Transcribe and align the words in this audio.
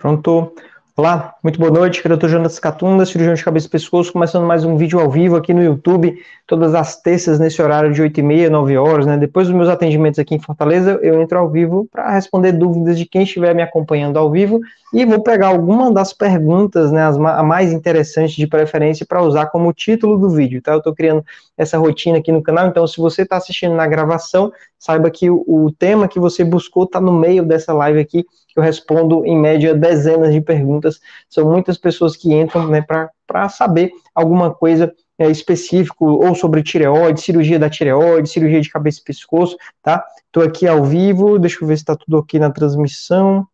Pronto. 0.00 0.54
Olá, 0.96 1.34
muito 1.42 1.58
boa 1.58 1.70
noite, 1.70 2.00
aqui 2.00 2.08
é 2.08 2.14
o. 2.14 2.28
Jonas 2.28 2.58
Catunda, 2.58 3.04
cirurgião 3.04 3.34
de 3.34 3.44
cabeça 3.44 3.66
e 3.66 3.70
pescoço, 3.70 4.10
começando 4.10 4.46
mais 4.46 4.64
um 4.64 4.74
vídeo 4.74 4.98
ao 4.98 5.10
vivo 5.10 5.36
aqui 5.36 5.52
no 5.52 5.62
YouTube, 5.62 6.16
todas 6.46 6.74
as 6.74 7.00
terças 7.02 7.38
nesse 7.38 7.60
horário 7.60 7.92
de 7.92 8.02
8h30, 8.02 8.48
9 8.48 8.78
horas, 8.78 9.04
né? 9.04 9.18
Depois 9.18 9.46
dos 9.46 9.54
meus 9.54 9.68
atendimentos 9.68 10.18
aqui 10.18 10.34
em 10.34 10.38
Fortaleza, 10.38 10.98
eu 11.02 11.20
entro 11.20 11.38
ao 11.38 11.50
vivo 11.50 11.86
para 11.92 12.10
responder 12.12 12.52
dúvidas 12.52 12.98
de 12.98 13.04
quem 13.04 13.24
estiver 13.24 13.54
me 13.54 13.60
acompanhando 13.60 14.18
ao 14.18 14.30
vivo 14.30 14.60
e 14.92 15.04
vou 15.04 15.22
pegar 15.22 15.48
alguma 15.48 15.92
das 15.92 16.14
perguntas, 16.14 16.90
né, 16.90 17.02
as 17.02 17.16
a 17.16 17.42
mais 17.42 17.72
interessantes 17.72 18.34
de 18.34 18.46
preferência 18.46 19.04
para 19.06 19.22
usar 19.22 19.46
como 19.46 19.72
título 19.74 20.18
do 20.18 20.30
vídeo, 20.30 20.62
tá? 20.62 20.72
Eu 20.72 20.78
estou 20.78 20.94
criando 20.94 21.22
essa 21.58 21.76
rotina 21.76 22.18
aqui 22.18 22.32
no 22.32 22.42
canal, 22.42 22.66
então 22.66 22.86
se 22.86 22.98
você 22.98 23.22
está 23.22 23.36
assistindo 23.36 23.74
na 23.74 23.86
gravação, 23.86 24.50
saiba 24.78 25.10
que 25.10 25.28
o, 25.30 25.44
o 25.46 25.70
tema 25.70 26.08
que 26.08 26.18
você 26.18 26.42
buscou 26.42 26.84
está 26.84 27.00
no 27.00 27.12
meio 27.12 27.44
dessa 27.44 27.72
live 27.72 28.00
aqui, 28.00 28.24
eu 28.56 28.62
respondo 28.62 29.24
em 29.24 29.38
média 29.38 29.74
dezenas 29.74 30.32
de 30.32 30.40
perguntas. 30.40 31.00
São 31.28 31.50
muitas 31.50 31.78
pessoas 31.78 32.16
que 32.16 32.32
entram 32.32 32.68
né, 32.68 32.84
para 33.26 33.48
saber 33.48 33.92
alguma 34.14 34.52
coisa 34.52 34.92
é, 35.18 35.30
específico, 35.30 36.06
ou 36.06 36.34
sobre 36.34 36.62
tireoide, 36.62 37.20
cirurgia 37.20 37.58
da 37.58 37.68
tireoide, 37.68 38.28
cirurgia 38.28 38.60
de 38.60 38.70
cabeça 38.70 39.00
e 39.00 39.04
pescoço, 39.04 39.56
tá? 39.82 40.02
Estou 40.26 40.42
aqui 40.42 40.66
ao 40.66 40.82
vivo, 40.82 41.38
deixa 41.38 41.62
eu 41.62 41.68
ver 41.68 41.76
se 41.76 41.82
está 41.82 41.94
tudo 41.94 42.18
ok 42.18 42.40
na 42.40 42.50
transmissão. 42.50 43.46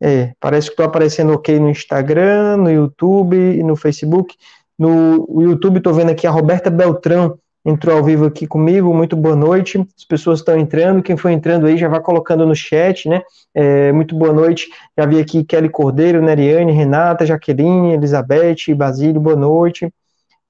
É, 0.00 0.32
parece 0.38 0.68
que 0.68 0.74
estou 0.74 0.86
aparecendo 0.86 1.32
ok 1.32 1.58
no 1.58 1.68
Instagram, 1.68 2.58
no 2.58 2.70
YouTube 2.70 3.36
e 3.36 3.62
no 3.62 3.74
Facebook. 3.74 4.36
No 4.78 5.26
YouTube 5.42 5.78
estou 5.78 5.92
vendo 5.92 6.10
aqui 6.10 6.26
a 6.26 6.30
Roberta 6.30 6.70
Beltrão, 6.70 7.36
entrou 7.68 7.98
ao 7.98 8.02
vivo 8.02 8.24
aqui 8.24 8.46
comigo, 8.46 8.94
muito 8.94 9.14
boa 9.14 9.36
noite. 9.36 9.78
As 9.96 10.04
pessoas 10.04 10.38
estão 10.38 10.58
entrando, 10.58 11.02
quem 11.02 11.18
for 11.18 11.28
entrando 11.28 11.66
aí 11.66 11.76
já 11.76 11.86
vai 11.86 12.00
colocando 12.00 12.46
no 12.46 12.54
chat, 12.54 13.06
né? 13.06 13.22
É, 13.54 13.92
muito 13.92 14.16
boa 14.16 14.32
noite. 14.32 14.68
Já 14.96 15.04
vi 15.04 15.20
aqui 15.20 15.44
Kelly 15.44 15.68
Cordeiro, 15.68 16.22
Neriane, 16.22 16.72
Renata, 16.72 17.26
Jaqueline, 17.26 17.92
Elizabeth, 17.92 18.74
Basílio, 18.74 19.20
boa 19.20 19.36
noite. 19.36 19.92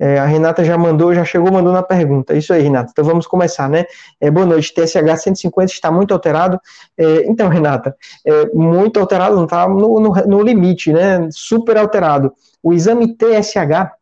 É, 0.01 0.21
a 0.21 0.27
Renata 0.27 0.63
já 0.63 0.79
mandou, 0.79 1.13
já 1.13 1.25
chegou 1.25 1.51
mandando 1.51 1.77
a 1.77 1.83
pergunta. 1.83 2.35
Isso 2.35 2.53
aí, 2.53 2.63
Renata. 2.63 2.91
Então 2.93 3.05
vamos 3.05 3.27
começar, 3.27 3.69
né? 3.69 3.85
É, 4.21 4.31
boa 4.31 4.47
noite. 4.47 4.73
TSH 4.73 5.23
150 5.23 5.73
está 5.73 5.91
muito 5.91 6.15
alterado. 6.15 6.61
É, 6.97 7.29
então, 7.29 7.49
Renata, 7.49 7.97
é, 8.25 8.47
muito 8.55 9.01
alterado, 9.01 9.35
não 9.35 9.45
está 9.45 9.69
no, 9.69 9.99
no, 9.99 10.15
no 10.15 10.41
limite, 10.41 10.93
né? 10.93 11.29
Super 11.33 11.79
alterado. 11.79 12.33
O 12.63 12.73
exame 12.73 13.13
TSH 13.17 13.98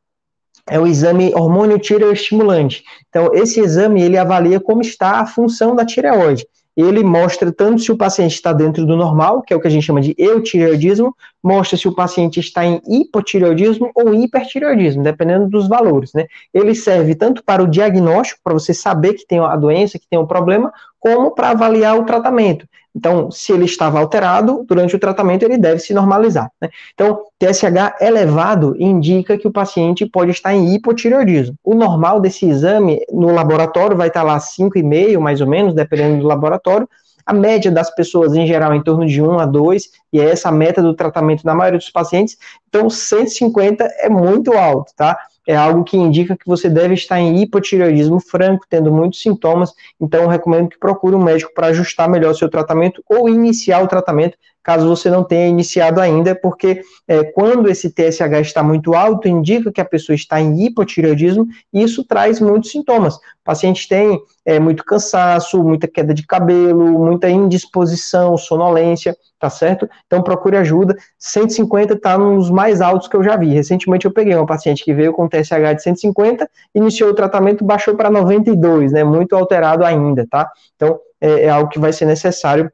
é 0.68 0.78
o 0.78 0.86
exame 0.86 1.32
hormônio 1.34 1.78
tireoestimulante. 1.78 2.82
Então, 3.08 3.30
esse 3.34 3.60
exame 3.60 4.02
ele 4.02 4.18
avalia 4.18 4.60
como 4.60 4.80
está 4.80 5.20
a 5.20 5.26
função 5.26 5.74
da 5.74 5.84
tireoide. 5.84 6.46
Ele 6.76 7.02
mostra 7.02 7.50
tanto 7.50 7.80
se 7.80 7.90
o 7.90 7.96
paciente 7.96 8.34
está 8.34 8.52
dentro 8.52 8.84
do 8.84 8.96
normal, 8.96 9.40
que 9.40 9.54
é 9.54 9.56
o 9.56 9.60
que 9.60 9.66
a 9.66 9.70
gente 9.70 9.86
chama 9.86 10.02
de 10.02 10.14
eutireoidismo, 10.18 11.16
mostra 11.42 11.78
se 11.78 11.88
o 11.88 11.94
paciente 11.94 12.38
está 12.38 12.66
em 12.66 12.82
hipotireoidismo 12.86 13.90
ou 13.94 14.12
hipertireoidismo, 14.12 15.02
dependendo 15.02 15.48
dos 15.48 15.68
valores, 15.68 16.12
né? 16.12 16.26
Ele 16.52 16.74
serve 16.74 17.14
tanto 17.14 17.42
para 17.42 17.62
o 17.62 17.66
diagnóstico, 17.66 18.40
para 18.44 18.52
você 18.52 18.74
saber 18.74 19.14
que 19.14 19.26
tem 19.26 19.38
a 19.38 19.56
doença, 19.56 19.98
que 19.98 20.06
tem 20.06 20.18
um 20.18 20.26
problema, 20.26 20.70
como 21.00 21.30
para 21.30 21.50
avaliar 21.50 21.98
o 21.98 22.04
tratamento. 22.04 22.68
Então, 22.96 23.30
se 23.30 23.52
ele 23.52 23.66
estava 23.66 23.98
alterado 23.98 24.64
durante 24.66 24.96
o 24.96 24.98
tratamento, 24.98 25.42
ele 25.42 25.58
deve 25.58 25.80
se 25.80 25.92
normalizar. 25.92 26.50
Né? 26.58 26.70
Então, 26.94 27.24
TSH 27.38 28.00
elevado 28.00 28.74
indica 28.78 29.36
que 29.36 29.46
o 29.46 29.52
paciente 29.52 30.06
pode 30.06 30.30
estar 30.30 30.54
em 30.54 30.74
hipotireoidismo. 30.74 31.54
O 31.62 31.74
normal 31.74 32.20
desse 32.20 32.46
exame 32.46 33.04
no 33.12 33.34
laboratório 33.34 33.94
vai 33.94 34.08
estar 34.08 34.22
lá 34.22 34.38
5,5, 34.38 35.18
mais 35.18 35.42
ou 35.42 35.46
menos, 35.46 35.74
dependendo 35.74 36.22
do 36.22 36.26
laboratório. 36.26 36.88
A 37.26 37.34
média 37.34 37.70
das 37.70 37.94
pessoas, 37.94 38.34
em 38.34 38.46
geral, 38.46 38.72
é 38.72 38.76
em 38.76 38.82
torno 38.82 39.04
de 39.04 39.20
1 39.20 39.40
a 39.40 39.44
2, 39.44 39.90
e 40.14 40.20
é 40.20 40.30
essa 40.30 40.48
a 40.48 40.52
meta 40.52 40.80
do 40.80 40.94
tratamento 40.94 41.44
na 41.44 41.54
maioria 41.54 41.78
dos 41.78 41.90
pacientes. 41.90 42.38
Então, 42.66 42.88
150 42.88 43.84
é 44.00 44.08
muito 44.08 44.54
alto, 44.54 44.92
tá? 44.96 45.18
É 45.46 45.54
algo 45.54 45.84
que 45.84 45.96
indica 45.96 46.36
que 46.36 46.46
você 46.46 46.68
deve 46.68 46.94
estar 46.94 47.20
em 47.20 47.40
hipotireoidismo 47.40 48.20
franco, 48.20 48.66
tendo 48.68 48.92
muitos 48.92 49.22
sintomas, 49.22 49.72
então 50.00 50.26
recomendo 50.26 50.68
que 50.68 50.78
procure 50.78 51.14
um 51.14 51.22
médico 51.22 51.52
para 51.54 51.68
ajustar 51.68 52.08
melhor 52.08 52.32
o 52.32 52.36
seu 52.36 52.48
tratamento 52.48 53.02
ou 53.08 53.28
iniciar 53.28 53.82
o 53.82 53.86
tratamento, 53.86 54.36
caso 54.66 54.88
você 54.88 55.08
não 55.08 55.22
tenha 55.22 55.46
iniciado 55.46 56.00
ainda, 56.00 56.34
porque 56.34 56.82
é, 57.06 57.22
quando 57.22 57.70
esse 57.70 57.88
TSH 57.88 58.40
está 58.40 58.64
muito 58.64 58.94
alto, 58.94 59.28
indica 59.28 59.70
que 59.70 59.80
a 59.80 59.84
pessoa 59.84 60.16
está 60.16 60.40
em 60.40 60.64
hipotireoidismo 60.64 61.46
e 61.72 61.84
isso 61.84 62.02
traz 62.02 62.40
muitos 62.40 62.72
sintomas. 62.72 63.14
O 63.14 63.20
paciente 63.44 63.88
tem 63.88 64.20
é, 64.44 64.58
muito 64.58 64.84
cansaço, 64.84 65.62
muita 65.62 65.86
queda 65.86 66.12
de 66.12 66.26
cabelo, 66.26 66.98
muita 66.98 67.30
indisposição, 67.30 68.36
sonolência, 68.36 69.16
tá 69.38 69.48
certo? 69.48 69.88
Então 70.08 70.20
procure 70.20 70.56
ajuda. 70.56 70.96
150 71.16 71.94
está 71.94 72.18
nos 72.18 72.50
mais 72.50 72.80
altos 72.80 73.06
que 73.06 73.16
eu 73.16 73.22
já 73.22 73.36
vi. 73.36 73.54
Recentemente 73.54 74.04
eu 74.04 74.10
peguei 74.10 74.34
uma 74.34 74.46
paciente 74.46 74.82
que 74.82 74.92
veio 74.92 75.12
com 75.12 75.28
TSH 75.28 75.76
de 75.76 75.82
150, 75.84 76.50
iniciou 76.74 77.10
o 77.10 77.14
tratamento, 77.14 77.64
baixou 77.64 77.94
para 77.94 78.10
92, 78.10 78.90
né? 78.90 79.04
Muito 79.04 79.36
alterado 79.36 79.84
ainda, 79.84 80.26
tá? 80.28 80.50
Então 80.74 80.98
é, 81.20 81.44
é 81.44 81.48
algo 81.48 81.70
que 81.70 81.78
vai 81.78 81.92
ser 81.92 82.06
necessário 82.06 82.68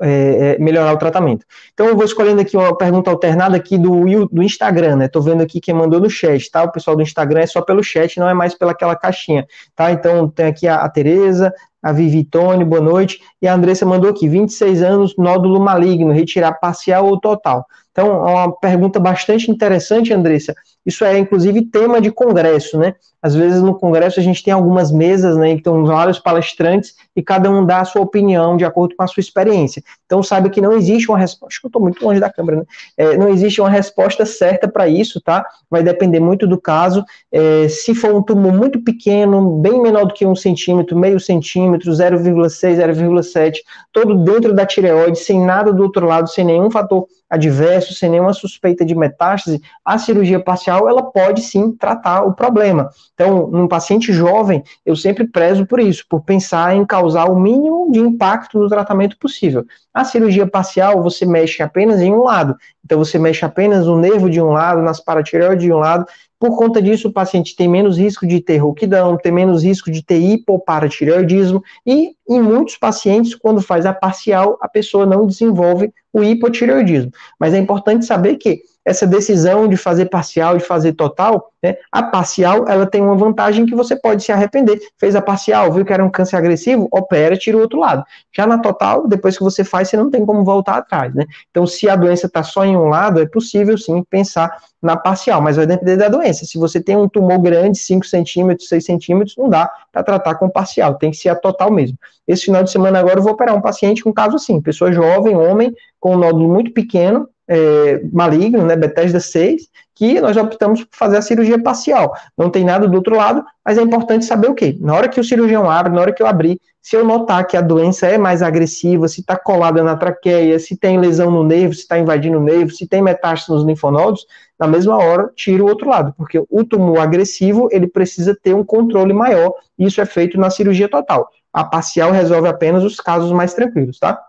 é, 0.00 0.56
é, 0.56 0.58
melhorar 0.58 0.92
o 0.92 0.98
tratamento. 0.98 1.46
Então 1.72 1.86
eu 1.86 1.96
vou 1.96 2.04
escolhendo 2.04 2.40
aqui 2.40 2.56
uma 2.56 2.76
pergunta 2.76 3.10
alternada 3.10 3.56
aqui 3.56 3.78
do, 3.78 4.26
do 4.26 4.42
Instagram, 4.42 4.96
né? 4.96 5.08
Tô 5.08 5.20
vendo 5.20 5.42
aqui 5.42 5.60
quem 5.60 5.74
mandou 5.74 6.00
no 6.00 6.10
chat, 6.10 6.50
tá? 6.50 6.64
O 6.64 6.72
pessoal 6.72 6.96
do 6.96 7.02
Instagram 7.02 7.40
é 7.40 7.46
só 7.46 7.62
pelo 7.62 7.82
chat, 7.82 8.18
não 8.18 8.28
é 8.28 8.34
mais 8.34 8.54
pelaquela 8.54 8.96
caixinha, 8.96 9.46
tá? 9.74 9.92
Então 9.92 10.28
tem 10.28 10.46
aqui 10.46 10.66
a, 10.66 10.76
a 10.76 10.88
Tereza, 10.88 11.52
a 11.82 11.92
Vivi 11.92 12.24
Tony, 12.24 12.64
boa 12.64 12.80
noite, 12.80 13.20
e 13.40 13.46
a 13.46 13.54
Andressa 13.54 13.84
mandou 13.84 14.10
aqui, 14.10 14.26
26 14.26 14.82
anos, 14.82 15.14
nódulo 15.16 15.60
maligno, 15.60 16.12
retirar 16.12 16.54
parcial 16.54 17.06
ou 17.06 17.20
total. 17.20 17.66
Então, 17.94 18.28
é 18.28 18.32
uma 18.32 18.52
pergunta 18.52 18.98
bastante 18.98 19.48
interessante, 19.48 20.12
Andressa. 20.12 20.52
Isso 20.84 21.04
é, 21.04 21.16
inclusive, 21.16 21.62
tema 21.62 22.00
de 22.00 22.10
congresso, 22.10 22.76
né? 22.76 22.96
Às 23.22 23.34
vezes, 23.34 23.62
no 23.62 23.74
congresso, 23.74 24.18
a 24.18 24.22
gente 24.22 24.42
tem 24.42 24.52
algumas 24.52 24.90
mesas, 24.90 25.36
né? 25.36 25.52
Que 25.52 25.58
estão 25.58 25.86
vários 25.86 26.18
palestrantes 26.18 26.94
e 27.14 27.22
cada 27.22 27.48
um 27.48 27.64
dá 27.64 27.80
a 27.80 27.84
sua 27.84 28.02
opinião 28.02 28.56
de 28.56 28.64
acordo 28.64 28.96
com 28.96 29.02
a 29.04 29.06
sua 29.06 29.20
experiência. 29.20 29.82
Então, 30.04 30.24
saiba 30.24 30.50
que 30.50 30.60
não 30.60 30.72
existe 30.72 31.08
uma 31.08 31.16
resposta. 31.16 31.46
Acho 31.46 31.60
que 31.60 31.66
eu 31.66 31.68
estou 31.68 31.80
muito 31.80 32.04
longe 32.04 32.18
da 32.18 32.28
câmera, 32.28 32.58
né? 32.58 32.64
É, 32.98 33.16
não 33.16 33.28
existe 33.28 33.60
uma 33.60 33.70
resposta 33.70 34.26
certa 34.26 34.66
para 34.66 34.88
isso, 34.88 35.20
tá? 35.20 35.46
Vai 35.70 35.84
depender 35.84 36.18
muito 36.18 36.48
do 36.48 36.60
caso. 36.60 37.04
É, 37.30 37.68
se 37.68 37.94
for 37.94 38.12
um 38.12 38.22
tumor 38.22 38.52
muito 38.52 38.82
pequeno, 38.82 39.58
bem 39.58 39.80
menor 39.80 40.04
do 40.04 40.14
que 40.14 40.26
um 40.26 40.34
centímetro, 40.34 40.98
meio 40.98 41.20
centímetro, 41.20 41.92
0,6, 41.92 42.76
0,7, 42.76 43.58
todo 43.92 44.16
dentro 44.16 44.52
da 44.52 44.66
tireoide, 44.66 45.18
sem 45.18 45.40
nada 45.40 45.72
do 45.72 45.84
outro 45.84 46.06
lado, 46.06 46.28
sem 46.28 46.44
nenhum 46.44 46.68
fator 46.70 47.06
adverso, 47.28 47.94
sem 47.94 48.10
nenhuma 48.10 48.32
suspeita 48.32 48.84
de 48.84 48.94
metástase, 48.94 49.60
a 49.84 49.98
cirurgia 49.98 50.38
parcial 50.38 50.88
ela 50.88 51.02
pode 51.02 51.42
sim 51.42 51.72
tratar 51.72 52.22
o 52.22 52.34
problema. 52.34 52.90
Então, 53.14 53.48
num 53.48 53.66
paciente 53.66 54.12
jovem, 54.12 54.62
eu 54.84 54.94
sempre 54.94 55.26
prezo 55.26 55.66
por 55.66 55.80
isso, 55.80 56.04
por 56.08 56.22
pensar 56.22 56.76
em 56.76 56.84
causar 56.84 57.24
o 57.26 57.38
mínimo 57.38 57.90
de 57.90 58.00
impacto 58.00 58.58
no 58.58 58.68
tratamento 58.68 59.18
possível. 59.18 59.64
A 59.92 60.04
cirurgia 60.04 60.46
parcial, 60.46 61.02
você 61.02 61.24
mexe 61.24 61.62
apenas 61.62 62.00
em 62.00 62.12
um 62.12 62.22
lado. 62.22 62.56
Então, 62.84 62.98
você 62.98 63.18
mexe 63.18 63.44
apenas 63.44 63.86
no 63.86 63.98
nervo 63.98 64.28
de 64.28 64.40
um 64.40 64.50
lado, 64.50 64.82
nas 64.82 65.00
paratireoides 65.00 65.64
de 65.64 65.72
um 65.72 65.78
lado, 65.78 66.06
por 66.38 66.56
conta 66.56 66.82
disso, 66.82 67.08
o 67.08 67.12
paciente 67.12 67.56
tem 67.56 67.68
menos 67.68 67.96
risco 67.96 68.26
de 68.26 68.40
ter 68.40 68.58
rouquidão, 68.58 69.16
tem 69.16 69.32
menos 69.32 69.62
risco 69.62 69.90
de 69.90 70.02
ter 70.02 70.18
hipoparatireoidismo 70.18 71.62
e, 71.86 72.14
em 72.28 72.40
muitos 72.40 72.76
pacientes, 72.76 73.34
quando 73.34 73.62
faz 73.62 73.86
a 73.86 73.94
parcial, 73.94 74.58
a 74.60 74.68
pessoa 74.68 75.06
não 75.06 75.26
desenvolve 75.26 75.92
o 76.12 76.22
hipotireoidismo. 76.22 77.12
Mas 77.38 77.54
é 77.54 77.58
importante 77.58 78.04
saber 78.04 78.36
que 78.36 78.62
essa 78.84 79.06
decisão 79.06 79.66
de 79.66 79.76
fazer 79.76 80.06
parcial, 80.06 80.58
de 80.58 80.64
fazer 80.64 80.92
total, 80.92 81.50
né, 81.62 81.76
a 81.90 82.02
parcial, 82.02 82.68
ela 82.68 82.84
tem 82.84 83.00
uma 83.00 83.16
vantagem 83.16 83.64
que 83.64 83.74
você 83.74 83.96
pode 83.96 84.22
se 84.22 84.30
arrepender. 84.30 84.78
Fez 84.98 85.16
a 85.16 85.22
parcial, 85.22 85.72
viu 85.72 85.84
que 85.84 85.92
era 85.92 86.04
um 86.04 86.10
câncer 86.10 86.36
agressivo, 86.36 86.86
opera, 86.92 87.36
tira 87.36 87.56
o 87.56 87.60
outro 87.60 87.78
lado. 87.80 88.04
Já 88.30 88.46
na 88.46 88.58
total, 88.58 89.08
depois 89.08 89.38
que 89.38 89.42
você 89.42 89.64
faz, 89.64 89.88
você 89.88 89.96
não 89.96 90.10
tem 90.10 90.26
como 90.26 90.44
voltar 90.44 90.76
atrás, 90.76 91.14
né? 91.14 91.24
Então, 91.50 91.66
se 91.66 91.88
a 91.88 91.96
doença 91.96 92.26
está 92.26 92.42
só 92.42 92.64
em 92.64 92.76
um 92.76 92.88
lado, 92.88 93.20
é 93.20 93.26
possível 93.26 93.78
sim 93.78 94.04
pensar 94.10 94.54
na 94.82 94.96
parcial, 94.98 95.40
mas 95.40 95.56
vai 95.56 95.66
depender 95.66 95.96
da 95.96 96.10
doença. 96.10 96.44
Se 96.44 96.58
você 96.58 96.78
tem 96.78 96.94
um 96.94 97.08
tumor 97.08 97.38
grande, 97.38 97.78
5 97.78 98.04
centímetros, 98.04 98.68
6 98.68 98.84
centímetros, 98.84 99.34
não 99.38 99.48
dá 99.48 99.70
para 99.90 100.02
tratar 100.02 100.34
com 100.34 100.50
parcial, 100.50 100.96
tem 100.96 101.10
que 101.10 101.16
ser 101.16 101.30
a 101.30 101.34
total 101.34 101.70
mesmo. 101.70 101.96
Esse 102.28 102.44
final 102.44 102.62
de 102.62 102.70
semana 102.70 102.98
agora 102.98 103.18
eu 103.18 103.22
vou 103.22 103.32
operar 103.32 103.56
um 103.56 103.62
paciente 103.62 104.02
com 104.02 104.10
um 104.10 104.12
caso 104.12 104.36
assim, 104.36 104.60
pessoa 104.60 104.92
jovem, 104.92 105.34
homem, 105.34 105.74
com 105.98 106.14
um 106.14 106.18
nódulo 106.18 106.52
muito 106.52 106.70
pequeno, 106.72 107.26
é, 107.48 108.02
maligno, 108.12 108.64
né, 108.64 108.76
Bethesda 108.76 109.20
6, 109.20 109.68
que 109.94 110.20
nós 110.20 110.36
optamos 110.36 110.82
por 110.84 110.96
fazer 110.96 111.18
a 111.18 111.22
cirurgia 111.22 111.62
parcial. 111.62 112.14
Não 112.36 112.50
tem 112.50 112.64
nada 112.64 112.88
do 112.88 112.96
outro 112.96 113.16
lado, 113.16 113.44
mas 113.64 113.78
é 113.78 113.82
importante 113.82 114.24
saber 114.24 114.48
o 114.48 114.54
quê? 114.54 114.76
Na 114.80 114.94
hora 114.94 115.08
que 115.08 115.20
o 115.20 115.24
cirurgião 115.24 115.70
abre, 115.70 115.92
na 115.92 116.00
hora 116.00 116.12
que 116.12 116.22
eu 116.22 116.26
abrir, 116.26 116.60
se 116.82 116.96
eu 116.96 117.04
notar 117.04 117.46
que 117.46 117.56
a 117.56 117.62
doença 117.62 118.06
é 118.06 118.18
mais 118.18 118.42
agressiva, 118.42 119.08
se 119.08 119.20
está 119.20 119.38
colada 119.38 119.82
na 119.82 119.96
traqueia, 119.96 120.58
se 120.58 120.76
tem 120.76 120.98
lesão 120.98 121.30
no 121.30 121.42
nervo, 121.42 121.72
se 121.72 121.80
está 121.80 121.98
invadindo 121.98 122.38
o 122.38 122.42
nervo, 122.42 122.72
se 122.72 122.86
tem 122.86 123.00
metástase 123.00 123.52
nos 123.52 123.64
linfonodos, 123.64 124.26
na 124.58 124.66
mesma 124.66 124.96
hora, 124.98 125.30
tiro 125.34 125.64
o 125.64 125.68
outro 125.68 125.88
lado, 125.88 126.12
porque 126.16 126.44
o 126.50 126.64
tumor 126.64 126.98
agressivo, 126.98 127.68
ele 127.72 127.86
precisa 127.86 128.36
ter 128.40 128.54
um 128.54 128.62
controle 128.62 129.14
maior, 129.14 129.54
e 129.78 129.86
isso 129.86 130.00
é 130.00 130.04
feito 130.04 130.38
na 130.38 130.50
cirurgia 130.50 130.88
total. 130.88 131.30
A 131.52 131.64
parcial 131.64 132.10
resolve 132.10 132.48
apenas 132.48 132.84
os 132.84 132.96
casos 132.96 133.32
mais 133.32 133.54
tranquilos, 133.54 133.98
tá? 133.98 134.20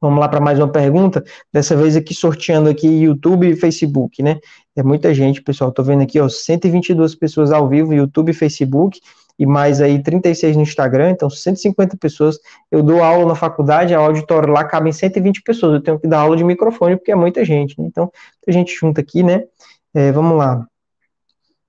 Vamos 0.00 0.20
lá 0.20 0.28
para 0.28 0.40
mais 0.40 0.58
uma 0.58 0.68
pergunta, 0.68 1.24
dessa 1.52 1.76
vez 1.76 1.96
aqui 1.96 2.14
sorteando 2.14 2.68
aqui 2.68 2.86
YouTube 2.86 3.50
e 3.50 3.56
Facebook, 3.56 4.22
né? 4.22 4.38
É 4.76 4.82
muita 4.82 5.12
gente, 5.12 5.42
pessoal, 5.42 5.72
tô 5.72 5.82
vendo 5.82 6.02
aqui, 6.02 6.20
ó, 6.20 6.28
122 6.28 7.16
pessoas 7.16 7.50
ao 7.50 7.68
vivo, 7.68 7.92
YouTube 7.92 8.30
e 8.30 8.34
Facebook, 8.34 9.00
e 9.36 9.44
mais 9.44 9.80
aí 9.80 10.00
36 10.00 10.56
no 10.56 10.62
Instagram, 10.62 11.10
então 11.10 11.28
150 11.28 11.96
pessoas. 11.96 12.38
Eu 12.70 12.80
dou 12.80 13.02
aula 13.02 13.26
na 13.26 13.34
faculdade, 13.34 13.92
a 13.92 13.98
auditório 13.98 14.52
lá 14.52 14.64
cabe 14.64 14.88
em 14.88 14.92
120 14.92 15.42
pessoas, 15.42 15.74
eu 15.74 15.82
tenho 15.82 15.98
que 15.98 16.06
dar 16.06 16.20
aula 16.20 16.36
de 16.36 16.44
microfone 16.44 16.96
porque 16.96 17.10
é 17.10 17.16
muita 17.16 17.44
gente, 17.44 17.80
né? 17.80 17.86
Então, 17.88 18.10
a 18.46 18.52
gente 18.52 18.72
junta 18.74 19.00
aqui, 19.00 19.24
né? 19.24 19.42
É, 19.92 20.12
vamos 20.12 20.38
lá. 20.38 20.64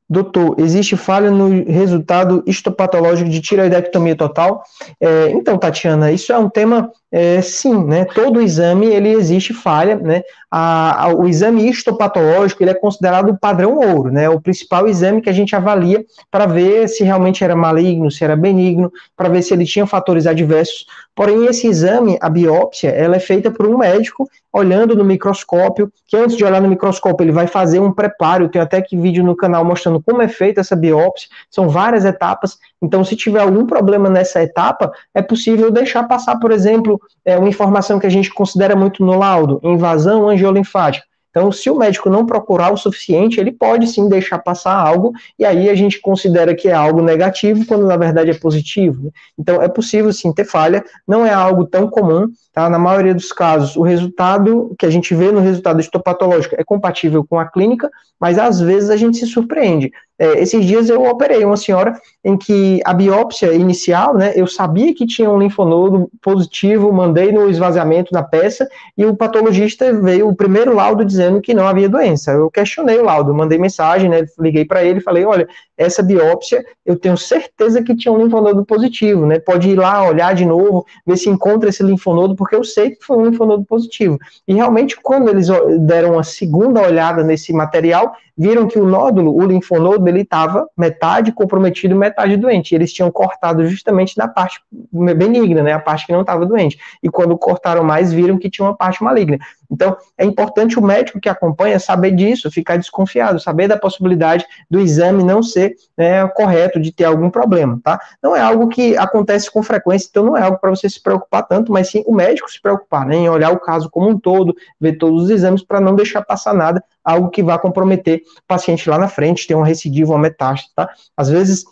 Doutor, 0.10 0.56
existe 0.58 0.98
falha 0.98 1.30
no 1.30 1.64
resultado 1.72 2.42
histopatológico 2.48 3.30
de 3.30 3.40
tiroidectomia 3.40 4.16
total? 4.16 4.64
É, 5.00 5.30
então, 5.30 5.56
Tatiana, 5.56 6.12
isso 6.12 6.34
é 6.34 6.38
um 6.40 6.50
tema, 6.50 6.92
é, 7.12 7.40
sim, 7.44 7.86
né? 7.86 8.06
Todo 8.06 8.42
exame, 8.42 8.88
ele 8.88 9.10
existe 9.10 9.54
falha, 9.54 9.98
né? 9.98 10.24
A, 10.50 11.06
a, 11.06 11.14
o 11.14 11.28
exame 11.28 11.70
histopatológico, 11.70 12.64
ele 12.64 12.72
é 12.72 12.74
considerado 12.74 13.30
o 13.30 13.38
padrão 13.38 13.78
ouro, 13.78 14.12
né? 14.12 14.28
O 14.28 14.42
principal 14.42 14.88
exame 14.88 15.22
que 15.22 15.30
a 15.30 15.34
gente 15.34 15.56
avalia 15.56 16.04
para 16.32 16.48
ver 16.48 16.90
se 16.90 17.04
realmente 17.04 17.44
era 17.44 17.56
maligno, 17.56 18.10
se 18.10 18.24
era 18.24 18.36
benigno, 18.36 18.92
para 19.16 19.30
ver 19.30 19.44
se 19.44 19.54
ele 19.54 19.64
tinha 19.64 19.86
fatores 19.86 20.26
adversos. 20.26 20.88
Porém, 21.14 21.46
esse 21.46 21.68
exame, 21.68 22.18
a 22.20 22.30
biópsia, 22.30 22.90
ela 22.90 23.18
é 23.18 23.20
feita 23.20 23.52
por 23.52 23.68
um 23.68 23.78
médico 23.78 24.28
olhando 24.52 24.96
no 24.96 25.04
microscópio, 25.04 25.92
que 26.08 26.18
antes 26.18 26.36
de 26.36 26.44
olhar 26.44 26.62
no 26.62 26.68
microscópio, 26.68 27.24
ele 27.24 27.32
vai 27.32 27.48
fazer 27.48 27.80
um 27.80 27.92
preparo. 27.92 28.46
Eu 28.46 28.50
tenho 28.50 28.64
até 28.64 28.78
aqui 28.78 28.98
vídeo 28.98 29.24
no 29.24 29.36
canal 29.36 29.64
mostrando 29.64 30.02
como 30.02 30.22
é 30.22 30.28
feita 30.28 30.62
essa 30.62 30.76
biópsia. 30.76 31.30
São 31.50 31.70
várias 31.70 32.06
etapas. 32.06 32.58
Então, 32.82 33.04
se 33.04 33.16
tiver 33.16 33.42
algum 33.42 33.66
problema 33.66 34.10
nessa 34.10 34.42
etapa, 34.42 34.92
é 35.14 35.22
possível 35.22 35.72
deixar 35.72 36.04
passar, 36.08 36.38
por 36.40 36.52
exemplo, 36.52 37.00
é, 37.24 37.38
uma 37.38 37.50
informação 37.50 38.00
que 38.00 38.08
a 38.08 38.12
gente 38.12 38.34
considera 38.34 38.76
muito 38.76 39.06
no 39.06 39.18
laudo, 39.18 39.60
invasão 39.64 40.30
angiolinfática. 40.30 41.09
Então, 41.30 41.52
se 41.52 41.70
o 41.70 41.78
médico 41.78 42.10
não 42.10 42.26
procurar 42.26 42.74
o 42.74 42.78
suficiente, 42.78 43.40
ele 43.40 43.52
pode 43.52 43.88
sim 43.88 44.10
deixar 44.10 44.40
passar 44.40 44.74
algo, 44.74 45.14
e 45.38 45.46
aí 45.46 45.70
a 45.70 45.76
gente 45.76 46.02
considera 46.02 46.56
que 46.56 46.68
é 46.68 46.74
algo 46.74 47.02
negativo, 47.02 47.66
quando 47.66 47.86
na 47.86 47.98
verdade 47.98 48.32
é 48.32 48.34
positivo. 48.34 49.06
Né? 49.06 49.12
Então, 49.38 49.62
é 49.62 49.68
possível 49.68 50.12
sim 50.12 50.34
ter 50.34 50.46
falha, 50.46 50.84
não 51.08 51.26
é 51.26 51.34
algo 51.34 51.66
tão 51.66 51.88
comum, 51.88 52.28
tá? 52.52 52.70
Na 52.70 52.80
maioria 52.80 53.14
dos 53.14 53.32
casos, 53.32 53.76
o 53.76 53.84
resultado 53.84 54.76
que 54.78 54.86
a 54.86 54.90
gente 54.90 55.14
vê 55.14 55.32
no 55.32 55.40
resultado 55.40 55.80
histopatológico 55.80 56.56
é 56.58 56.64
compatível 56.64 57.24
com 57.24 57.40
a 57.40 57.46
clínica, 57.46 57.90
mas 58.20 58.38
às 58.38 58.60
vezes 58.60 58.90
a 58.90 58.98
gente 58.98 59.18
se 59.18 59.28
surpreende. 59.28 59.92
É, 60.20 60.42
esses 60.42 60.66
dias 60.66 60.90
eu 60.90 61.02
operei 61.06 61.46
uma 61.46 61.56
senhora 61.56 62.00
em 62.24 62.38
que 62.38 62.82
a 62.84 62.94
biópsia 62.94 63.54
inicial, 63.54 64.14
né, 64.14 64.34
eu 64.36 64.46
sabia 64.46 64.94
que 64.94 65.08
tinha 65.08 65.30
um 65.30 65.40
linfonodo 65.40 66.12
positivo, 66.22 66.92
mandei 66.92 67.32
no 67.32 67.50
esvaziamento 67.50 68.12
da 68.12 68.22
peça 68.22 68.68
e 68.98 69.06
o 69.06 69.16
patologista 69.16 69.94
veio 69.94 70.28
o 70.28 70.36
primeiro 70.36 70.76
laudo 70.76 71.06
dizendo 71.06 71.40
que 71.40 71.54
não 71.54 71.66
havia 71.66 71.88
doença. 71.88 72.32
Eu 72.32 72.52
questionei 72.52 73.00
o 73.00 73.06
laudo, 73.06 73.34
mandei 73.34 73.58
mensagem, 73.58 74.10
né, 74.10 74.26
liguei 74.38 74.66
para 74.66 74.84
ele 74.84 75.00
falei: 75.00 75.24
olha, 75.24 75.48
essa 75.78 76.04
biópsia 76.04 76.66
eu 76.86 76.98
tenho 76.98 77.18
certeza 77.18 77.82
que 77.82 77.96
tinha 77.96 78.12
um 78.12 78.22
linfonodo 78.22 78.66
positivo, 78.66 79.26
né? 79.26 79.40
Pode 79.40 79.70
ir 79.70 79.76
lá 79.76 80.06
olhar 80.06 80.36
de 80.36 80.46
novo, 80.46 80.86
ver 81.08 81.18
se 81.18 81.30
encontra 81.30 81.70
esse 81.70 81.82
linfonodo, 81.82 82.36
porque 82.36 82.56
eu 82.56 82.64
sei 82.66 82.92
que 82.92 83.06
foi 83.06 83.18
um 83.18 83.26
linfonodo 83.26 83.64
positivo. 83.64 84.18
E 84.46 84.54
realmente, 84.54 84.98
quando 85.02 85.30
eles 85.30 85.48
deram 85.80 86.14
uma 86.14 86.24
segunda 86.24 86.82
olhada 86.82 87.24
nesse 87.24 87.54
material, 87.54 88.12
viram 88.40 88.70
que 88.70 88.80
o 88.80 88.86
nódulo, 88.86 89.36
o 89.36 89.46
linfonodo, 89.46 90.08
ele 90.08 90.22
estava 90.22 90.66
metade 90.78 91.34
comprometido, 91.34 91.94
metade 91.94 92.38
doente. 92.38 92.72
E 92.72 92.76
eles 92.76 92.94
tinham 92.94 93.12
cortado 93.12 93.68
justamente 93.68 94.18
na 94.18 94.30
parte 94.30 94.62
benigna, 94.74 95.62
né? 95.62 95.74
A 95.74 95.80
parte 95.80 96.06
que 96.06 96.14
não 96.14 96.22
estava 96.22 96.46
doente. 96.46 96.80
E 97.04 97.10
quando 97.10 97.38
cortaram 97.38 97.84
mais, 97.84 98.14
viram 98.14 98.40
que 98.40 98.50
tinha 98.50 98.66
uma 98.66 98.74
parte 98.74 99.04
maligna. 99.04 99.38
Então, 99.70 99.96
é 100.18 100.26
importante 100.26 100.80
o 100.80 100.82
médico 100.82 101.20
que 101.20 101.30
acompanha 101.30 101.80
saber 101.80 102.12
disso, 102.12 102.50
ficar 102.50 102.78
desconfiado, 102.78 103.40
saber 103.40 103.68
da 103.68 103.78
possibilidade 103.78 104.46
do 104.70 104.80
exame 104.80 105.24
não 105.24 105.44
ser 105.44 105.76
né, 105.98 106.28
correto, 106.30 106.80
de 106.80 106.92
ter 106.92 107.06
algum 107.06 107.30
problema, 107.30 107.80
tá? 107.84 108.00
Não 108.22 108.36
é 108.36 108.42
algo 108.42 108.68
que 108.68 108.98
acontece 108.98 109.52
com 109.52 109.62
frequência, 109.62 110.08
então 110.10 110.26
não 110.26 110.36
é 110.36 110.42
algo 110.42 110.58
para 110.58 110.72
você 110.72 110.90
se 110.90 111.02
preocupar 111.02 111.48
tanto, 111.48 111.72
mas 111.72 111.90
sim 111.90 112.04
o 112.08 112.14
médico 112.14 112.50
se 112.50 112.62
preocupar, 112.62 113.06
né, 113.06 113.16
em 113.16 113.30
olhar 113.30 113.52
o 113.52 113.60
caso 113.60 113.90
como 113.90 114.10
um 114.10 114.18
todo, 114.18 114.56
ver 114.80 114.98
todos 114.98 115.26
os 115.26 115.30
exames 115.30 115.64
para 115.64 115.80
não 115.80 115.96
deixar 115.96 116.24
passar 116.24 116.54
nada, 116.54 116.84
algo 117.04 117.30
que 117.30 117.44
vá 117.44 117.58
comprometer 117.58 118.24
o 118.38 118.48
paciente 118.48 118.90
lá 118.90 118.98
na 118.98 119.08
frente, 119.08 119.48
ter 119.48 119.56
uma 119.56 119.66
recidiva, 119.66 120.14
uma 120.14 120.20
metástase, 120.20 120.74
tá? 120.76 120.90
Às 121.16 121.30
vezes 121.30 121.64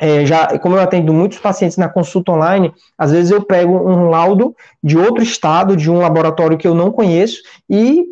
é, 0.00 0.26
já, 0.26 0.58
como 0.58 0.76
eu 0.76 0.80
atendo 0.80 1.12
muitos 1.12 1.38
pacientes 1.38 1.76
na 1.76 1.88
consulta 1.88 2.32
online, 2.32 2.72
às 2.98 3.12
vezes 3.12 3.30
eu 3.30 3.42
pego 3.42 3.72
um 3.72 4.10
laudo 4.10 4.54
de 4.82 4.98
outro 4.98 5.22
estado, 5.22 5.76
de 5.76 5.90
um 5.90 5.98
laboratório 5.98 6.58
que 6.58 6.68
eu 6.68 6.74
não 6.74 6.90
conheço, 6.90 7.42
e 7.68 8.04